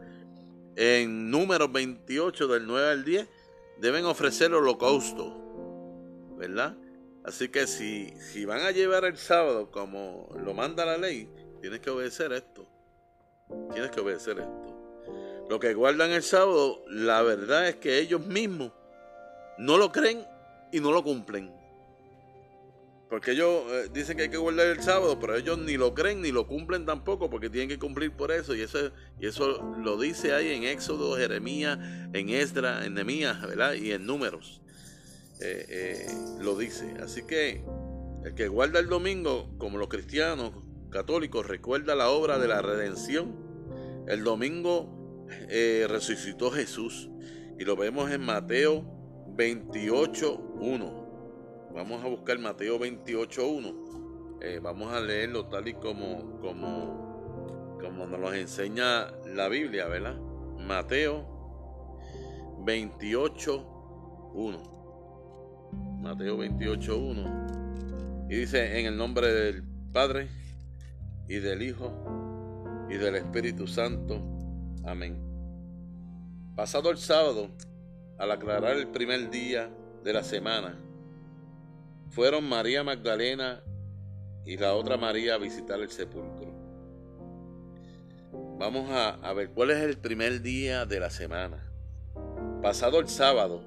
En 0.77 1.33
números 1.33 1.73
28 1.73 2.47
del 2.47 2.69
9 2.69 2.89
al 2.89 3.05
10, 3.05 3.29
deben 3.81 4.05
ofrecer 4.05 4.55
holocausto, 4.55 6.37
¿verdad? 6.39 6.77
Así 7.25 7.49
que 7.49 7.67
si, 7.67 8.15
si 8.19 8.45
van 8.45 8.61
a 8.63 8.71
llevar 8.71 9.05
el 9.05 9.17
sábado 9.17 9.71
como 9.71 10.29
lo 10.43 10.55
manda 10.55 10.87
la 10.87 10.97
ley, 10.97 11.29
tienes 11.61 11.81
que 11.81 11.91
obedecer 11.91 12.33
esto. 12.33 12.67
Tienes 13.73 13.91
que 13.91 14.01
obedecer 14.01 14.39
esto. 14.39 15.47
Lo 15.49 15.59
que 15.59 15.75
guardan 15.75 16.13
el 16.13 16.23
sábado, 16.23 16.83
la 16.89 17.23
verdad 17.23 17.69
es 17.69 17.77
que 17.77 17.99
ellos 17.99 18.25
mismos 18.25 18.73
no 19.59 19.77
lo 19.77 19.91
creen 19.93 20.25
y 20.73 20.81
no 20.81 20.93
lo 20.93 21.03
cumplen. 21.03 21.53
Porque 23.11 23.33
ellos 23.33 23.65
eh, 23.69 23.89
dicen 23.93 24.17
que 24.17 24.23
hay 24.23 24.29
que 24.29 24.37
guardar 24.37 24.69
el 24.69 24.81
sábado, 24.81 25.19
pero 25.19 25.35
ellos 25.35 25.59
ni 25.59 25.77
lo 25.77 25.93
creen 25.95 26.23
ni 26.23 26.31
lo 26.31 26.47
cumplen 26.47 26.87
tampoco 26.87 27.29
porque 27.29 27.51
tienen 27.51 27.69
que 27.69 27.79
cumplir 27.81 28.13
por 28.13 28.31
eso. 28.31 28.55
Y 28.55 28.61
eso, 28.61 28.93
y 29.19 29.27
eso 29.27 29.75
lo 29.83 29.99
dice 29.99 30.33
ahí 30.33 30.53
en 30.53 30.63
Éxodo, 30.63 31.17
Jeremías, 31.17 31.79
en 32.13 32.29
Esdra, 32.29 32.87
en 32.87 32.95
Nemías, 32.95 33.43
¿verdad? 33.43 33.75
Y 33.75 33.91
en 33.91 34.07
Números. 34.07 34.63
Eh, 35.41 35.67
eh, 35.69 36.07
lo 36.41 36.57
dice. 36.57 36.95
Así 37.03 37.23
que 37.23 37.65
el 38.25 38.35
que 38.35 38.49
guarda 38.49 38.81
el 38.81 38.89
domingo, 38.89 39.49
como 39.59 39.79
los 39.79 39.89
cristianos 39.89 40.53
católicos, 40.91 41.47
recuerda 41.47 41.95
la 41.95 42.11
obra 42.11 42.39
de 42.39 42.49
la 42.49 42.63
redención. 42.63 43.37
El 44.07 44.25
domingo 44.25 45.27
resucitó 45.89 46.51
Jesús. 46.51 47.11
Y 47.59 47.65
lo 47.65 47.77
vemos 47.77 48.11
en 48.11 48.23
Mateo 48.23 48.85
28.1. 49.37 51.01
Vamos 51.75 52.05
a 52.05 52.09
buscar 52.09 52.39
Mateo 52.39 52.79
28.1. 52.79 53.91
Eh, 54.43 54.59
vamos 54.63 54.91
a 54.93 55.01
leerlo 55.01 55.47
tal 55.47 55.67
y 55.69 55.75
como, 55.75 56.39
como, 56.41 57.79
como 57.81 58.07
nos 58.07 58.19
lo 58.19 58.33
enseña 58.33 59.13
la 59.27 59.49
Biblia, 59.49 59.87
¿verdad? 59.87 60.19
Mateo 60.59 61.27
28.1. 62.65 64.80
Mateo 66.01 66.39
28.1. 66.39 68.29
Y 68.31 68.37
dice, 68.37 68.81
en 68.81 68.87
el 68.87 68.97
nombre 68.97 69.33
del 69.33 69.63
Padre 69.93 70.29
y 71.29 71.37
del 71.37 71.63
Hijo 71.63 72.87
y 72.89 72.95
del 72.95 73.17
Espíritu 73.17 73.67
Santo. 73.67 74.23
Amén. 74.85 75.19
Pasado 76.57 76.91
el 76.91 76.99
sábado, 76.99 77.51
al 78.19 78.31
aclarar 78.31 78.77
el 78.77 78.89
primer 78.89 79.31
día 79.31 79.71
de 80.05 80.13
la 80.13 80.23
semana, 80.23 80.79
fueron 82.11 82.49
María 82.49 82.83
Magdalena 82.83 83.63
y 84.45 84.57
la 84.57 84.75
otra 84.75 84.97
María 84.97 85.35
a 85.35 85.39
visitar 85.39 85.81
el 85.81 85.91
sepulcro. 85.91 86.53
Vamos 88.59 88.91
a, 88.91 89.33
ver 89.33 89.51
cuál 89.51 89.71
es 89.71 89.79
el 89.79 89.97
primer 89.97 90.43
día 90.43 90.85
de 90.85 91.01
la 91.01 91.11
semana. 91.11 91.67
Pasado 92.61 93.01
el 93.01 93.09
sábado, 93.09 93.65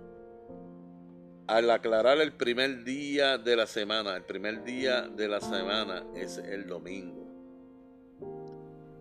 al 1.47 1.69
aclarar 1.69 2.19
el 2.19 2.33
primer 2.33 2.83
día 2.83 3.38
de 3.38 3.55
la 3.55 3.67
semana, 3.67 4.15
el 4.15 4.23
primer 4.23 4.63
día 4.63 5.01
de 5.01 5.27
la 5.27 5.41
semana 5.41 6.05
es 6.15 6.38
el 6.38 6.67
domingo. 6.67 7.23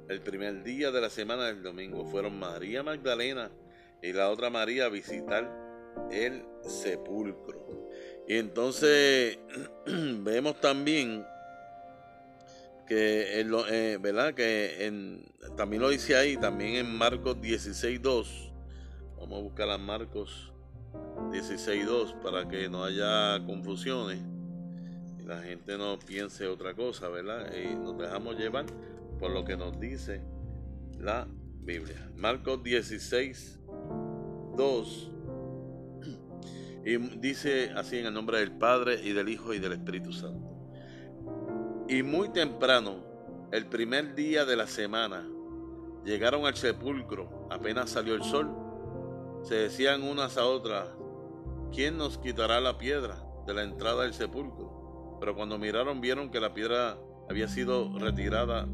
El 0.08 0.20
primer 0.20 0.62
día 0.62 0.90
de 0.90 1.00
la 1.00 1.08
semana 1.08 1.44
del 1.46 1.62
domingo 1.62 2.04
fueron 2.04 2.38
María 2.38 2.82
Magdalena 2.82 3.50
y 4.02 4.12
la 4.12 4.30
otra 4.30 4.50
María 4.50 4.86
a 4.86 4.88
visitar 4.88 5.50
el 6.10 6.44
sepulcro. 6.62 7.88
Y 8.26 8.36
entonces 8.36 9.38
vemos 9.86 10.60
también 10.60 11.24
que, 12.86 13.40
eh, 13.40 13.98
¿verdad? 14.00 14.34
que 14.34 14.86
en, 14.86 15.24
también 15.56 15.80
lo 15.80 15.88
dice 15.88 16.16
ahí, 16.16 16.36
también 16.36 16.74
en 16.74 16.94
Marcos 16.94 17.36
16.2. 17.36 18.52
Vamos 19.16 19.38
a 19.38 19.42
buscar 19.42 19.70
a 19.70 19.78
Marcos 19.78 20.51
16.2 21.32 22.20
para 22.20 22.46
que 22.46 22.68
no 22.68 22.84
haya 22.84 23.42
confusiones 23.46 24.20
y 25.18 25.22
la 25.22 25.40
gente 25.40 25.78
no 25.78 25.98
piense 25.98 26.46
otra 26.46 26.74
cosa, 26.74 27.08
¿verdad? 27.08 27.50
Y 27.56 27.74
nos 27.74 27.96
dejamos 27.96 28.36
llevar 28.36 28.66
por 29.18 29.30
lo 29.30 29.42
que 29.44 29.56
nos 29.56 29.80
dice 29.80 30.20
la 30.98 31.26
Biblia. 31.62 32.10
Marcos 32.16 32.62
16.2 32.62 35.12
y 36.84 36.96
dice 36.96 37.72
así 37.76 37.98
en 37.98 38.06
el 38.06 38.14
nombre 38.14 38.38
del 38.38 38.52
Padre 38.52 39.00
y 39.02 39.12
del 39.12 39.28
Hijo 39.28 39.54
y 39.54 39.58
del 39.58 39.72
Espíritu 39.72 40.12
Santo. 40.12 40.50
Y 41.88 42.02
muy 42.02 42.30
temprano, 42.30 42.96
el 43.52 43.66
primer 43.66 44.14
día 44.14 44.44
de 44.44 44.56
la 44.56 44.66
semana, 44.66 45.28
llegaron 46.04 46.46
al 46.46 46.56
sepulcro, 46.56 47.46
apenas 47.50 47.90
salió 47.90 48.14
el 48.14 48.24
sol, 48.24 48.50
se 49.44 49.54
decían 49.54 50.02
unas 50.02 50.36
a 50.36 50.46
otras, 50.46 50.86
¿quién 51.72 51.96
nos 51.96 52.18
quitará 52.18 52.60
la 52.60 52.78
piedra 52.78 53.16
de 53.46 53.54
la 53.54 53.62
entrada 53.62 54.02
del 54.02 54.14
sepulcro? 54.14 55.16
Pero 55.20 55.34
cuando 55.34 55.58
miraron 55.58 56.00
vieron 56.00 56.30
que 56.30 56.40
la 56.40 56.54
piedra 56.54 56.96
había 57.28 57.48
sido 57.48 57.98
retirada 57.98 58.68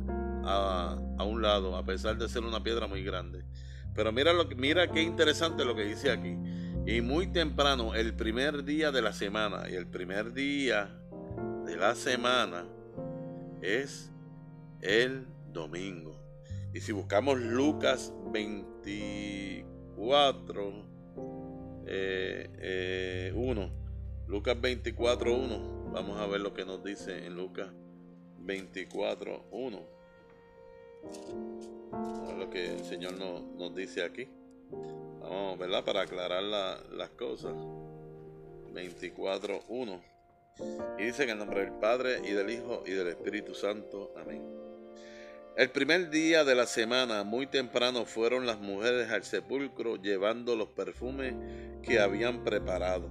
a, 0.45 0.99
a 1.19 1.25
un 1.25 1.43
lado, 1.43 1.76
a 1.76 1.85
pesar 1.85 2.17
de 2.19 2.28
ser 2.28 2.43
una 2.43 2.62
piedra 2.62 2.87
muy 2.87 3.05
grande. 3.05 3.45
Pero 3.95 4.12
mira, 4.12 4.33
lo, 4.33 4.47
mira 4.57 4.90
qué 4.90 5.02
interesante 5.02 5.64
lo 5.64 5.75
que 5.75 5.85
dice 5.85 6.11
aquí. 6.11 6.37
Y 6.87 7.00
muy 7.00 7.26
temprano, 7.26 7.95
el 7.95 8.14
primer 8.14 8.64
día 8.64 8.93
de 8.93 9.02
la 9.02 9.12
semana, 9.12 9.69
y 9.69 9.75
el 9.75 9.87
primer 9.87 10.33
día 10.33 10.90
de 11.67 11.76
la 11.76 11.95
semana 11.95 12.64
es 13.61 14.11
el 14.81 15.26
domingo. 15.52 16.19
Y 16.73 16.81
si 16.81 16.93
buscamos 16.93 17.38
Lucas 17.38 18.14
24, 18.33 20.98
1, 21.88 21.90
eh, 21.90 22.50
eh, 22.61 23.71
Lucas 24.26 24.61
24, 24.61 25.35
1, 25.35 25.90
vamos 25.92 26.21
a 26.21 26.26
ver 26.26 26.40
lo 26.40 26.52
que 26.52 26.66
nos 26.66 26.85
dice 26.85 27.26
en 27.26 27.35
Lucas 27.35 27.68
24, 28.40 29.47
1. 29.50 29.80
lo 32.38 32.50
que 32.50 32.75
el 32.75 32.85
Señor 32.85 33.14
nos, 33.14 33.75
dice 33.75 34.04
aquí. 34.04 34.28
Vamos, 35.21 35.59
¿verdad? 35.59 35.85
Para 35.85 36.02
aclarar 36.02 36.42
las 36.42 37.11
cosas. 37.11 37.54
24, 38.73 39.62
1. 39.68 40.00
Y 40.99 41.04
dice 41.04 41.23
en 41.23 41.30
el 41.30 41.38
nombre 41.38 41.61
del 41.61 41.73
Padre 41.73 42.21
y 42.23 42.33
del 42.33 42.50
Hijo 42.50 42.83
y 42.87 42.90
del 42.90 43.09
Espíritu 43.09 43.54
Santo. 43.54 44.12
Amén. 44.16 44.67
El 45.59 45.71
primer 45.71 46.09
día 46.09 46.45
de 46.45 46.55
la 46.55 46.67
semana, 46.67 47.25
muy 47.25 47.49
temprano, 47.49 48.05
fueron 48.05 48.47
las 48.47 48.61
mujeres 48.61 49.11
al 49.11 49.25
sepulcro 49.25 49.97
llevando 49.97 50.55
los 50.55 50.69
perfumes 50.69 51.35
que 51.83 51.99
habían 51.99 52.45
preparado. 52.45 53.11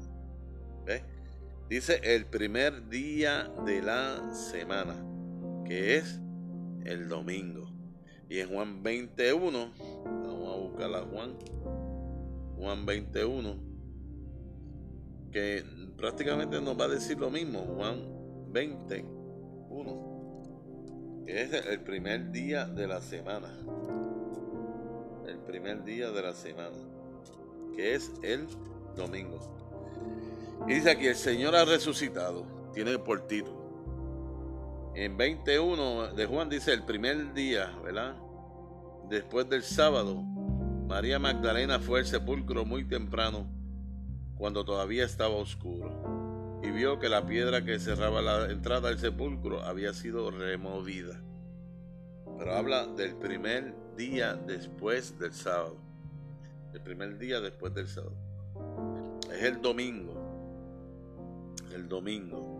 Dice 1.67 1.99
el 2.03 2.25
primer 2.25 2.87
día 2.87 3.51
de 3.65 3.81
la 3.81 4.33
semana, 4.33 4.95
que 5.65 5.97
es 5.97 6.21
el 6.85 7.09
domingo. 7.09 7.69
Y 8.29 8.39
en 8.39 8.47
Juan 8.47 8.81
21, 8.81 9.73
vamos 10.05 10.53
a 10.53 10.57
buscar 10.57 10.95
a 10.95 11.01
Juan, 11.01 11.37
Juan 12.55 12.85
21, 12.85 13.57
que 15.33 15.65
prácticamente 15.97 16.61
nos 16.61 16.79
va 16.79 16.85
a 16.85 16.87
decir 16.87 17.19
lo 17.19 17.29
mismo, 17.29 17.59
Juan 17.75 18.05
21, 18.53 20.16
que 20.16 20.16
es 21.27 21.51
el 21.53 21.81
primer 21.81 22.31
día 22.31 22.65
de 22.65 22.87
la 22.87 23.01
semana. 23.01 23.49
El 25.27 25.39
primer 25.39 25.83
día 25.83 26.09
de 26.09 26.21
la 26.21 26.33
semana, 26.33 26.77
que 27.75 27.95
es 27.95 28.11
el 28.23 28.47
domingo. 28.95 29.39
Y 30.67 30.75
dice 30.75 30.91
aquí, 30.91 31.07
el 31.07 31.15
Señor 31.15 31.55
ha 31.55 31.65
resucitado, 31.65 32.45
tiene 32.73 32.97
por 32.97 33.27
título. 33.27 33.57
En 34.95 35.17
21 35.17 36.13
de 36.13 36.25
Juan 36.25 36.49
dice 36.49 36.73
el 36.73 36.83
primer 36.83 37.33
día, 37.33 37.71
¿verdad? 37.83 38.15
Después 39.09 39.47
del 39.49 39.63
sábado, 39.63 40.23
María 40.87 41.19
Magdalena 41.19 41.79
fue 41.79 41.99
al 41.99 42.05
sepulcro 42.05 42.65
muy 42.65 42.85
temprano 42.85 43.45
cuando 44.37 44.63
todavía 44.63 45.03
estaba 45.03 45.35
oscuro, 45.35 46.16
y 46.67 46.71
vio 46.71 46.99
que 46.99 47.07
la 47.07 47.25
piedra 47.25 47.63
que 47.63 47.79
cerraba 47.79 48.21
la 48.21 48.51
entrada 48.51 48.89
del 48.89 48.99
sepulcro 48.99 49.61
había 49.63 49.93
sido 49.93 50.31
removida. 50.31 51.21
Pero 52.37 52.53
habla 52.53 52.87
del 52.87 53.15
primer 53.15 53.73
día 53.95 54.35
después 54.35 55.17
del 55.17 55.33
sábado. 55.33 55.77
El 56.73 56.81
primer 56.81 57.17
día 57.17 57.39
después 57.39 57.73
del 57.73 57.87
sábado. 57.87 58.17
Es 59.31 59.43
el 59.43 59.61
domingo. 59.61 60.13
El 61.73 61.87
domingo. 61.87 62.59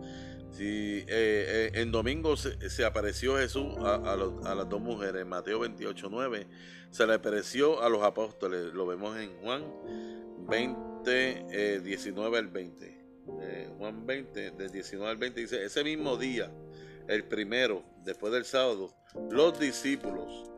Si, 0.52 0.64
eh, 0.64 1.06
eh, 1.08 1.70
en 1.74 1.92
domingo 1.92 2.36
se, 2.36 2.84
apareció 2.84 3.36
Jesús 3.36 3.76
a, 3.78 4.16
las 4.16 4.68
dos 4.70 4.80
mujeres. 4.80 5.22
En 5.22 5.28
Mateo 5.28 5.60
28, 5.60 6.08
9 6.10 6.46
se 6.90 7.06
le 7.06 7.14
apareció 7.14 7.82
a 7.82 7.90
los 7.90 8.02
apóstoles. 8.02 8.72
Lo 8.72 8.86
vemos 8.86 9.18
en 9.18 9.36
Juan 9.42 9.64
20 10.48 11.80
19 11.82 12.38
al 12.38 12.48
20. 12.48 12.97
Juan 13.78 14.06
20, 14.06 14.50
del 14.52 14.70
19 14.70 15.10
al 15.10 15.16
20 15.16 15.40
dice, 15.40 15.64
ese 15.64 15.84
mismo 15.84 16.16
día, 16.16 16.50
el 17.06 17.24
primero, 17.24 17.84
después 18.04 18.32
del 18.32 18.44
sábado, 18.44 18.92
los 19.30 19.58
discípulos 19.58 20.50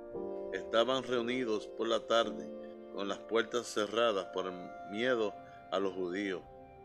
estaban 0.52 1.02
reunidos 1.02 1.68
por 1.68 1.86
la 1.86 2.00
tarde 2.06 2.48
con 2.94 3.08
las 3.08 3.18
puertas 3.18 3.66
cerradas 3.66 4.26
por 4.32 4.50
miedo 4.90 5.34
a 5.70 5.78
los 5.78 5.94
judíos. 5.94 6.42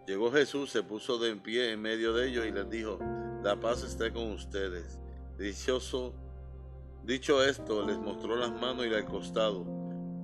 Llegó 0.08 0.32
Jesús, 0.32 0.70
se 0.70 0.84
puso 0.84 1.18
de 1.18 1.36
pie 1.36 1.72
en 1.72 1.82
medio 1.82 2.14
de 2.14 2.28
ellos 2.28 2.46
y 2.46 2.52
les 2.52 2.70
dijo, 2.70 3.00
la 3.44 3.60
paz 3.60 3.84
esté 3.84 4.12
con 4.12 4.32
ustedes. 4.32 5.00
Dichoso, 5.38 6.14
dicho 7.04 7.44
esto, 7.44 7.86
les 7.86 7.98
mostró 7.98 8.36
las 8.36 8.52
manos 8.52 8.86
y 8.86 8.90
el 8.90 9.06
costado. 9.06 9.66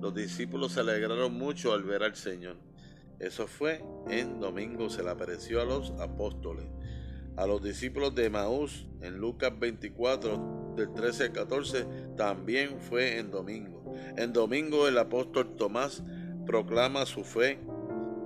Los 0.00 0.14
discípulos 0.14 0.72
se 0.72 0.80
alegraron 0.80 1.34
mucho 1.34 1.72
al 1.72 1.82
ver 1.82 2.02
al 2.04 2.14
Señor. 2.14 2.56
Eso 3.22 3.46
fue 3.46 3.84
en 4.08 4.40
domingo, 4.40 4.90
se 4.90 5.04
le 5.04 5.10
apareció 5.10 5.62
a 5.62 5.64
los 5.64 5.92
apóstoles. 5.92 6.66
A 7.36 7.46
los 7.46 7.62
discípulos 7.62 8.16
de 8.16 8.28
Maús, 8.28 8.88
en 9.00 9.18
Lucas 9.18 9.56
24, 9.56 10.74
del 10.76 10.92
13 10.92 11.24
al 11.26 11.32
14, 11.32 11.86
también 12.16 12.80
fue 12.80 13.18
en 13.18 13.30
domingo. 13.30 13.94
En 14.16 14.32
domingo 14.32 14.88
el 14.88 14.98
apóstol 14.98 15.54
Tomás 15.54 16.02
proclama 16.46 17.06
su 17.06 17.22
fe 17.22 17.60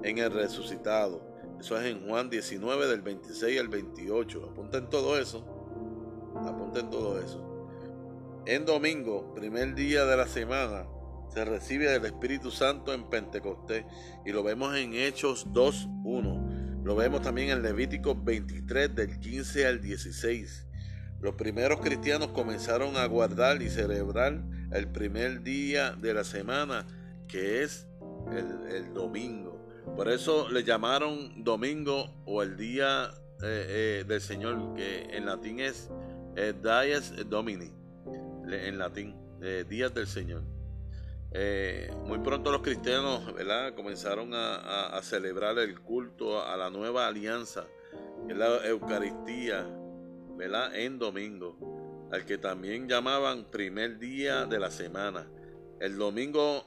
en 0.02 0.16
el 0.16 0.32
resucitado. 0.32 1.20
Eso 1.60 1.78
es 1.78 1.84
en 1.84 2.08
Juan 2.08 2.30
19, 2.30 2.86
del 2.86 3.02
26 3.02 3.60
al 3.60 3.68
28. 3.68 4.48
Apunten 4.50 4.88
todo 4.88 5.18
eso. 5.18 5.44
Apunten 6.36 6.88
todo 6.88 7.20
eso. 7.20 7.68
En 8.46 8.64
domingo, 8.64 9.34
primer 9.34 9.74
día 9.74 10.06
de 10.06 10.16
la 10.16 10.26
semana, 10.26 10.86
se 11.32 11.44
recibe 11.44 11.90
del 11.90 12.04
Espíritu 12.04 12.50
Santo 12.50 12.92
en 12.92 13.08
Pentecostés 13.08 13.84
y 14.24 14.32
lo 14.32 14.42
vemos 14.42 14.76
en 14.76 14.94
Hechos 14.94 15.46
2.1. 15.48 16.82
Lo 16.84 16.94
vemos 16.94 17.20
también 17.22 17.50
en 17.50 17.62
Levítico 17.62 18.14
23 18.14 18.94
del 18.94 19.18
15 19.18 19.66
al 19.66 19.80
16. 19.80 20.66
Los 21.20 21.34
primeros 21.34 21.80
cristianos 21.80 22.28
comenzaron 22.28 22.96
a 22.96 23.06
guardar 23.06 23.60
y 23.60 23.68
celebrar 23.68 24.40
el 24.70 24.88
primer 24.88 25.42
día 25.42 25.92
de 25.92 26.14
la 26.14 26.24
semana, 26.24 26.86
que 27.26 27.62
es 27.62 27.88
el, 28.70 28.92
domingo. 28.94 29.58
Por 29.96 30.08
eso 30.08 30.48
le 30.48 30.62
llamaron 30.62 31.42
domingo 31.42 32.14
o 32.24 32.42
el 32.42 32.56
día 32.56 33.10
eh, 33.42 34.02
eh, 34.02 34.04
del 34.06 34.20
Señor, 34.20 34.74
que 34.74 35.16
en 35.16 35.26
latín 35.26 35.60
es 35.60 35.90
eh, 36.36 36.54
Dies 36.62 37.12
Domini, 37.28 37.72
en 38.48 38.78
latín, 38.78 39.16
días 39.68 39.92
del 39.92 40.06
Señor. 40.06 40.55
Eh, 41.32 41.90
muy 42.04 42.18
pronto 42.20 42.50
los 42.50 42.62
cristianos 42.62 43.22
comenzaron 43.74 44.30
a, 44.32 44.98
celebrar 45.02 45.58
el 45.58 45.80
culto 45.80 46.42
a 46.42 46.56
la 46.56 46.70
nueva 46.70 47.06
alianza, 47.06 47.66
la 48.28 48.66
Eucaristía, 48.66 49.66
en 50.74 50.98
domingo, 50.98 52.08
al 52.12 52.24
que 52.24 52.38
también 52.38 52.88
llamaban 52.88 53.44
primer 53.44 53.98
día 53.98 54.46
de 54.46 54.58
la 54.58 54.70
semana. 54.70 55.26
El 55.80 55.98
domingo 55.98 56.64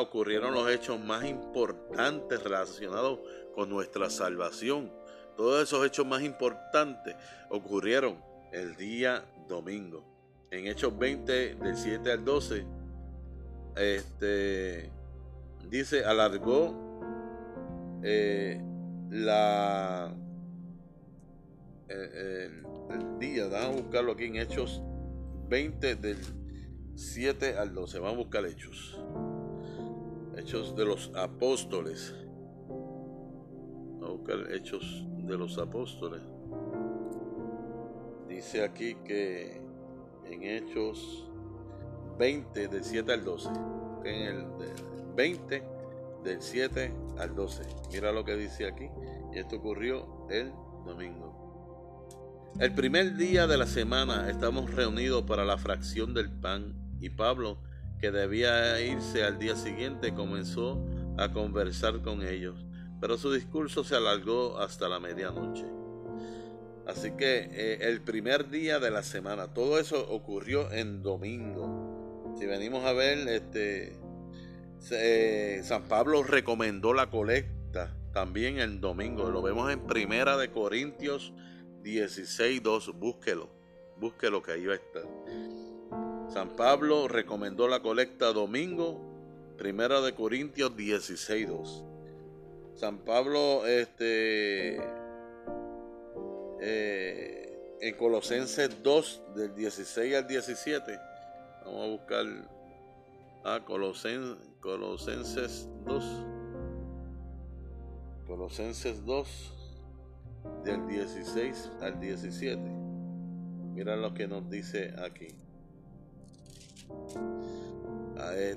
ocurrieron 0.00 0.54
los 0.54 0.70
hechos 0.70 1.00
más 1.00 1.24
importantes 1.24 2.42
relacionados 2.42 3.20
con 3.54 3.70
nuestra 3.70 4.10
salvación. 4.10 4.92
Todos 5.36 5.62
esos 5.62 5.86
hechos 5.86 6.06
más 6.06 6.22
importantes 6.22 7.16
ocurrieron 7.48 8.22
el 8.52 8.76
día 8.76 9.24
domingo. 9.48 10.04
En 10.50 10.66
Hechos 10.66 10.98
20, 10.98 11.54
del 11.54 11.76
7 11.76 12.12
al 12.12 12.24
12, 12.24 12.66
este 13.76 14.90
dice 15.70 16.04
alargó 16.04 16.90
eh, 18.02 18.60
la 19.10 20.14
eh, 21.88 22.62
el, 22.90 23.18
día. 23.18 23.46
Vamos 23.48 23.78
a 23.78 23.82
buscarlo 23.82 24.12
aquí 24.12 24.24
en 24.24 24.36
Hechos 24.36 24.82
20 25.48 25.96
del 25.96 26.18
7 26.94 27.56
al 27.56 27.74
12 27.74 27.98
vamos 27.98 28.14
a 28.14 28.18
buscar 28.18 28.46
Hechos. 28.46 29.00
Hechos 30.36 30.76
de 30.76 30.84
los 30.84 31.12
Apóstoles. 31.14 32.14
Vamos 32.68 34.08
a 34.08 34.12
buscar 34.12 34.52
Hechos 34.52 35.06
de 35.18 35.36
los 35.36 35.58
Apóstoles. 35.58 36.22
Dice 38.28 38.62
aquí 38.62 38.94
que 39.04 39.60
en 40.24 40.42
Hechos 40.42 41.29
20 42.20 42.68
del 42.68 42.84
7 42.84 43.12
al 43.14 43.24
12. 43.24 43.48
En 44.04 44.22
el 44.26 44.46
20 45.16 45.64
del 46.22 46.42
7 46.42 46.92
al 47.18 47.34
12. 47.34 47.62
Mira 47.90 48.12
lo 48.12 48.26
que 48.26 48.36
dice 48.36 48.66
aquí. 48.66 48.90
Y 49.32 49.38
esto 49.38 49.56
ocurrió 49.56 50.28
el 50.28 50.52
domingo. 50.84 52.52
El 52.58 52.74
primer 52.74 53.16
día 53.16 53.46
de 53.46 53.56
la 53.56 53.66
semana 53.66 54.28
estamos 54.28 54.70
reunidos 54.70 55.22
para 55.22 55.46
la 55.46 55.56
fracción 55.56 56.12
del 56.12 56.30
pan 56.30 56.74
y 57.00 57.08
Pablo, 57.08 57.56
que 57.98 58.10
debía 58.10 58.78
irse 58.82 59.24
al 59.24 59.38
día 59.38 59.56
siguiente, 59.56 60.12
comenzó 60.12 60.78
a 61.16 61.32
conversar 61.32 62.02
con 62.02 62.22
ellos, 62.22 62.66
pero 63.00 63.16
su 63.16 63.32
discurso 63.32 63.82
se 63.82 63.96
alargó 63.96 64.58
hasta 64.58 64.90
la 64.90 65.00
medianoche. 65.00 65.64
Así 66.86 67.12
que 67.12 67.48
eh, 67.52 67.78
el 67.82 68.02
primer 68.02 68.50
día 68.50 68.78
de 68.78 68.90
la 68.90 69.02
semana, 69.02 69.54
todo 69.54 69.78
eso 69.78 70.06
ocurrió 70.10 70.70
en 70.72 71.02
domingo. 71.02 71.89
Si 72.38 72.46
venimos 72.46 72.84
a 72.84 72.92
ver, 72.92 73.28
este 73.28 73.92
eh, 74.90 75.60
San 75.62 75.84
Pablo 75.84 76.22
recomendó 76.22 76.94
la 76.94 77.10
colecta 77.10 77.94
también 78.12 78.58
el 78.58 78.80
domingo. 78.80 79.30
Lo 79.30 79.42
vemos 79.42 79.70
en 79.70 79.86
Primera 79.86 80.36
de 80.36 80.50
Corintios 80.50 81.32
16, 81.82 82.62
2. 82.62 82.98
Búsquelo. 82.98 83.48
Búsquelo 83.98 84.42
que 84.42 84.52
ahí 84.52 84.66
va 84.66 84.72
a 84.72 84.76
estar. 84.76 85.04
San 86.28 86.50
Pablo 86.56 87.08
recomendó 87.08 87.66
la 87.68 87.80
colecta 87.80 88.32
domingo, 88.32 89.00
primera 89.58 90.00
de 90.00 90.14
Corintios 90.14 90.72
16.2. 90.76 91.84
San 92.76 92.98
Pablo, 92.98 93.66
este, 93.66 94.80
eh, 96.60 97.76
en 97.80 97.94
Colosenses 97.96 98.82
2, 98.82 99.22
del 99.34 99.54
16 99.54 100.14
al 100.14 100.26
17, 100.28 100.98
vamos 101.64 101.84
a 101.84 101.88
buscar 101.88 102.26
a 103.44 103.60
Colosenses 103.64 105.68
2. 105.84 106.04
Colosenses 108.26 109.04
2, 109.04 109.52
del 110.64 110.86
16 110.86 111.72
al 111.80 112.00
17. 112.00 112.60
Mira 113.74 113.96
lo 113.96 114.14
que 114.14 114.28
nos 114.28 114.48
dice 114.48 114.94
aquí. 114.98 115.28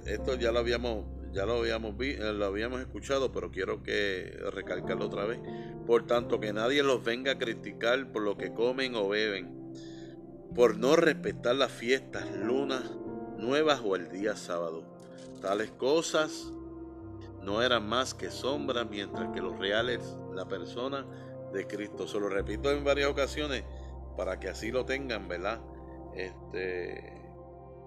Esto 0.05 0.35
ya 0.35 0.51
lo 0.51 0.59
habíamos 0.59 1.05
ya 1.33 1.47
lo 1.47 1.57
habíamos 1.57 1.97
vi, 1.97 2.11
eh, 2.11 2.31
lo 2.31 2.45
habíamos 2.45 2.79
escuchado, 2.79 3.31
pero 3.31 3.49
quiero 3.49 3.81
que 3.81 4.37
recalcarlo 4.51 5.05
otra 5.05 5.25
vez. 5.25 5.39
Por 5.87 6.05
tanto, 6.05 6.39
que 6.39 6.53
nadie 6.53 6.83
los 6.83 7.03
venga 7.03 7.33
a 7.33 7.37
criticar 7.39 8.11
por 8.11 8.21
lo 8.21 8.37
que 8.37 8.53
comen 8.53 8.95
o 8.95 9.09
beben, 9.09 9.62
por 10.55 10.77
no 10.77 10.95
respetar 10.95 11.55
las 11.55 11.71
fiestas, 11.71 12.29
lunas 12.31 12.83
nuevas 13.37 13.81
o 13.83 13.95
el 13.95 14.09
día 14.09 14.35
sábado. 14.35 14.83
Tales 15.41 15.71
cosas 15.71 16.51
no 17.41 17.61
eran 17.61 17.87
más 17.87 18.13
que 18.13 18.31
sombras, 18.31 18.89
mientras 18.89 19.29
que 19.33 19.41
los 19.41 19.57
reales, 19.59 19.99
la 20.33 20.47
persona 20.47 21.05
de 21.51 21.67
Cristo. 21.67 22.07
Se 22.07 22.19
lo 22.19 22.29
repito 22.29 22.71
en 22.71 22.83
varias 22.83 23.09
ocasiones 23.09 23.63
para 24.15 24.39
que 24.39 24.49
así 24.49 24.71
lo 24.71 24.85
tengan, 24.85 25.27
¿verdad? 25.27 25.59
Este 26.15 27.21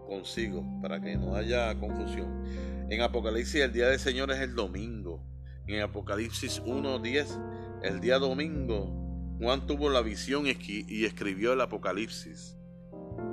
consigo, 0.06 0.64
para 0.80 1.00
que 1.00 1.16
no 1.16 1.34
haya 1.34 1.78
confusión. 1.78 2.44
En 2.88 3.02
Apocalipsis 3.02 3.60
el 3.60 3.72
día 3.72 3.88
del 3.88 3.98
Señor 3.98 4.30
es 4.30 4.40
el 4.40 4.54
domingo. 4.54 5.20
En 5.66 5.82
Apocalipsis 5.82 6.62
1.10, 6.62 7.82
el 7.82 8.00
día 8.00 8.18
domingo, 8.18 8.95
Juan 9.38 9.66
tuvo 9.66 9.90
la 9.90 10.00
visión 10.00 10.46
y 10.46 11.04
escribió 11.04 11.52
el 11.52 11.60
Apocalipsis. 11.60 12.56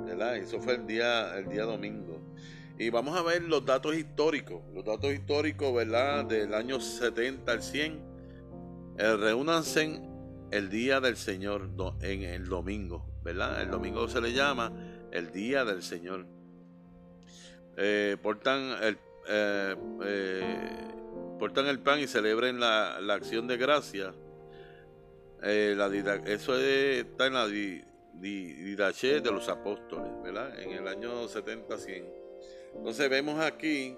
¿Verdad? 0.06 0.36
Eso 0.36 0.60
fue 0.60 0.74
el 0.74 0.86
día, 0.86 1.36
el 1.38 1.48
día 1.48 1.64
domingo. 1.64 2.20
Y 2.78 2.90
vamos 2.90 3.16
a 3.16 3.22
ver 3.22 3.42
los 3.42 3.64
datos 3.64 3.94
históricos. 3.94 4.62
Los 4.74 4.84
datos 4.84 5.12
históricos, 5.12 5.74
¿verdad? 5.74 6.24
Del 6.24 6.54
año 6.54 6.80
70 6.80 7.50
al 7.50 7.62
100. 7.62 8.00
Eh, 8.98 9.16
reúnanse 9.16 10.00
el 10.50 10.70
día 10.70 11.00
del 11.00 11.16
Señor 11.16 11.70
en 12.00 12.22
el 12.22 12.48
domingo, 12.48 13.04
¿verdad? 13.22 13.60
El 13.62 13.70
domingo 13.70 14.08
se 14.08 14.20
le 14.20 14.32
llama 14.32 14.72
el 15.10 15.32
día 15.32 15.64
del 15.64 15.82
Señor. 15.82 16.26
Eh, 17.76 18.16
portan, 18.22 18.76
el, 18.82 18.98
eh, 19.28 19.76
eh, 20.04 20.88
portan 21.38 21.66
el 21.66 21.80
pan 21.80 21.98
y 22.00 22.06
celebren 22.06 22.60
la, 22.60 22.96
acción 23.12 23.46
de 23.46 23.56
gracia. 23.56 24.14
La, 25.44 25.86
eso 26.26 26.58
está 26.58 27.26
en 27.26 27.34
la 27.34 27.46
didache 27.46 29.20
de 29.20 29.30
los 29.30 29.50
apóstoles, 29.50 30.10
¿verdad? 30.22 30.58
En 30.58 30.70
el 30.70 30.88
año 30.88 31.28
70-100. 31.28 32.04
Entonces 32.76 33.10
vemos 33.10 33.38
aquí, 33.40 33.94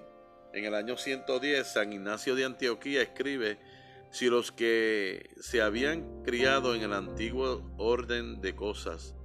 en 0.53 0.65
el 0.65 0.75
año 0.75 0.97
110, 0.97 1.65
San 1.65 1.93
Ignacio 1.93 2.35
de 2.35 2.43
Antioquía 2.43 3.01
escribe, 3.01 3.57
si 4.11 4.29
los 4.29 4.51
que 4.51 5.29
se 5.39 5.61
habían 5.61 6.23
criado 6.23 6.75
en 6.75 6.81
el 6.81 6.91
antiguo 6.91 7.63
orden 7.77 8.41
de 8.41 8.53
cosas 8.55 9.15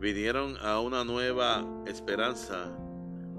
vinieron 0.00 0.56
a 0.60 0.80
una 0.80 1.04
nueva 1.04 1.64
esperanza, 1.86 2.72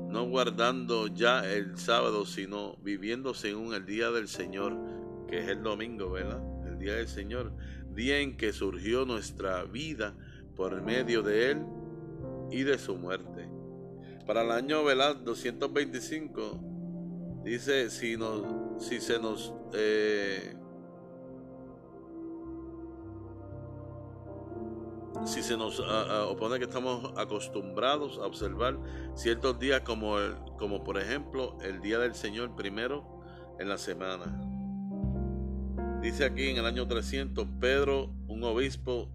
no 0.08 0.28
guardando 0.30 1.08
ya 1.08 1.45
el 1.49 1.78
sábado, 1.78 2.25
sino 2.25 2.78
viviendo 2.78 3.34
según 3.34 3.73
el 3.73 3.86
día 3.86 4.12
del 4.12 4.28
Señor, 4.28 4.78
que 5.28 5.39
es 5.39 5.49
el 5.49 5.62
domingo, 5.62 6.12
¿verdad? 6.12 6.41
El 6.67 6.80
día 6.80 6.95
del 6.95 7.08
Señor, 7.08 7.54
día 8.00 8.20
en 8.20 8.38
que 8.38 8.54
surgió 8.54 9.04
nuestra 9.04 9.66
vida 9.66 10.16
por 10.56 10.82
medio 10.82 11.22
de 11.22 11.52
Él 11.52 11.66
y 12.50 12.64
de 12.64 12.78
su 12.78 12.96
muerte. 12.96 13.50
Para 14.26 14.44
el 14.44 14.52
año, 14.52 14.86
¿verdad? 14.86 15.18
225, 15.18 17.42
dice, 17.44 17.90
si, 17.90 18.16
nos, 18.16 18.82
si 18.82 19.02
se 19.02 19.20
nos... 19.20 19.54
Eh, 19.74 20.56
si 25.26 25.44
se 25.44 25.58
nos 25.58 25.82
opone 25.82 26.60
que 26.60 26.64
estamos 26.64 27.12
acostumbrados 27.18 28.20
a 28.20 28.26
observar 28.26 28.80
ciertos 29.16 29.60
días 29.60 29.82
como, 29.82 30.18
el, 30.18 30.34
como 30.58 30.86
por 30.86 30.98
ejemplo 30.98 31.58
el 31.62 31.82
día 31.82 32.00
del 32.00 32.16
Señor 32.16 32.56
primero 32.56 33.04
en 33.60 33.68
la 33.68 33.78
semana. 33.78 34.59
Dice 36.02 36.24
aquí 36.24 36.48
en 36.48 36.58
el 36.58 36.66
año 36.66 36.88
300 36.88 37.46
Pedro, 37.60 38.10
un 38.28 38.42
obispo 38.46 39.10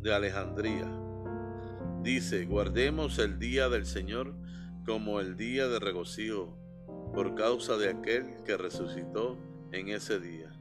de 0.00 0.14
Alejandría, 0.14 0.88
dice, 2.02 2.44
guardemos 2.44 3.18
el 3.18 3.40
día 3.40 3.68
del 3.68 3.86
Señor 3.86 4.32
como 4.84 5.18
el 5.18 5.36
día 5.36 5.66
de 5.66 5.80
regocijo 5.80 6.56
por 7.12 7.34
causa 7.34 7.76
de 7.76 7.90
aquel 7.90 8.36
que 8.44 8.56
resucitó 8.56 9.36
en 9.72 9.88
ese 9.88 10.20
día. 10.20 10.52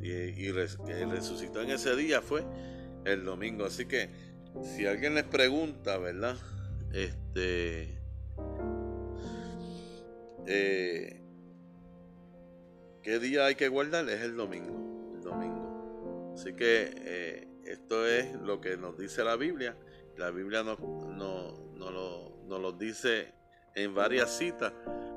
Y, 0.00 0.12
y 0.12 0.50
resucitó 0.50 1.60
en 1.60 1.70
ese 1.70 1.94
día 1.94 2.22
fue 2.22 2.46
el 3.04 3.26
domingo. 3.26 3.66
Así 3.66 3.84
que 3.84 4.08
si 4.62 4.86
alguien 4.86 5.14
les 5.14 5.24
pregunta, 5.24 5.98
¿verdad? 5.98 6.38
Este... 6.92 7.98
Eh, 10.46 11.27
¿Qué 13.02 13.18
día 13.18 13.46
hay 13.46 13.54
que 13.54 13.68
guardar? 13.68 14.08
Es 14.08 14.22
el 14.22 14.36
domingo. 14.36 15.14
El 15.14 15.22
domingo. 15.22 16.32
Así 16.34 16.54
que 16.54 16.92
eh, 16.96 17.48
esto 17.64 18.06
es 18.06 18.32
lo 18.34 18.60
que 18.60 18.76
nos 18.76 18.96
dice 18.98 19.24
la 19.24 19.36
Biblia. 19.36 19.76
La 20.16 20.30
Biblia 20.30 20.62
nos, 20.62 20.78
no, 20.80 21.72
no 21.74 21.90
lo, 21.90 22.42
nos 22.46 22.60
lo 22.60 22.72
dice 22.72 23.32
en 23.74 23.94
varias 23.94 24.36
citas, 24.36 24.72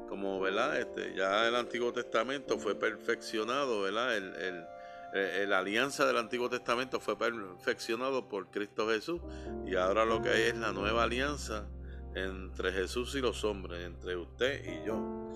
como 0.08 0.40
¿verdad? 0.40 0.80
Este, 0.80 1.16
ya 1.16 1.48
el 1.48 1.56
Antiguo 1.56 1.92
Testamento 1.92 2.60
fue 2.60 2.76
perfeccionado, 2.76 3.82
¿verdad? 3.82 4.16
el, 4.18 4.66
eh, 5.14 5.46
la 5.46 5.60
alianza 5.60 6.06
del 6.06 6.18
Antiguo 6.18 6.50
Testamento 6.50 7.02
fue 7.02 7.18
perfeccionado 7.18 8.30
por 8.30 8.50
Cristo 8.50 8.88
Jesús 8.88 9.20
y 9.66 9.76
ahora 9.76 10.06
lo 10.06 10.22
que 10.22 10.30
hay 10.30 10.42
es 10.44 10.56
la 10.56 10.72
nueva 10.72 11.04
alianza 11.04 11.68
entre 12.16 12.72
Jesús 12.72 13.14
y 13.16 13.20
los 13.20 13.44
hombres, 13.44 13.86
entre 13.86 14.16
usted 14.16 14.64
y 14.64 14.86
yo 14.86 15.30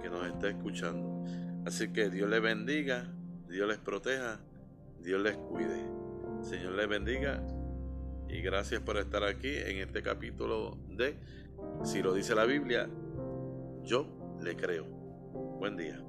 que 0.00 0.08
nos 0.08 0.26
está 0.26 0.48
escuchando. 0.48 1.26
Así 1.66 1.88
que 1.92 2.08
Dios 2.10 2.28
les 2.30 2.40
bendiga, 2.40 3.12
Dios 3.48 3.68
les 3.68 3.78
proteja, 3.78 4.40
Dios 5.00 5.20
les 5.20 5.36
cuide. 5.36 5.84
Señor 6.42 6.72
les 6.72 6.88
bendiga 6.88 7.42
y 8.28 8.40
gracias 8.42 8.80
por 8.80 8.96
estar 8.98 9.24
aquí 9.24 9.56
en 9.56 9.78
este 9.78 10.02
capítulo 10.02 10.78
de 10.88 11.16
Si 11.84 12.02
lo 12.02 12.12
dice 12.12 12.34
la 12.34 12.44
Biblia, 12.44 12.88
yo 13.82 14.38
le 14.42 14.56
creo. 14.56 14.84
Buen 15.58 15.76
día. 15.76 16.07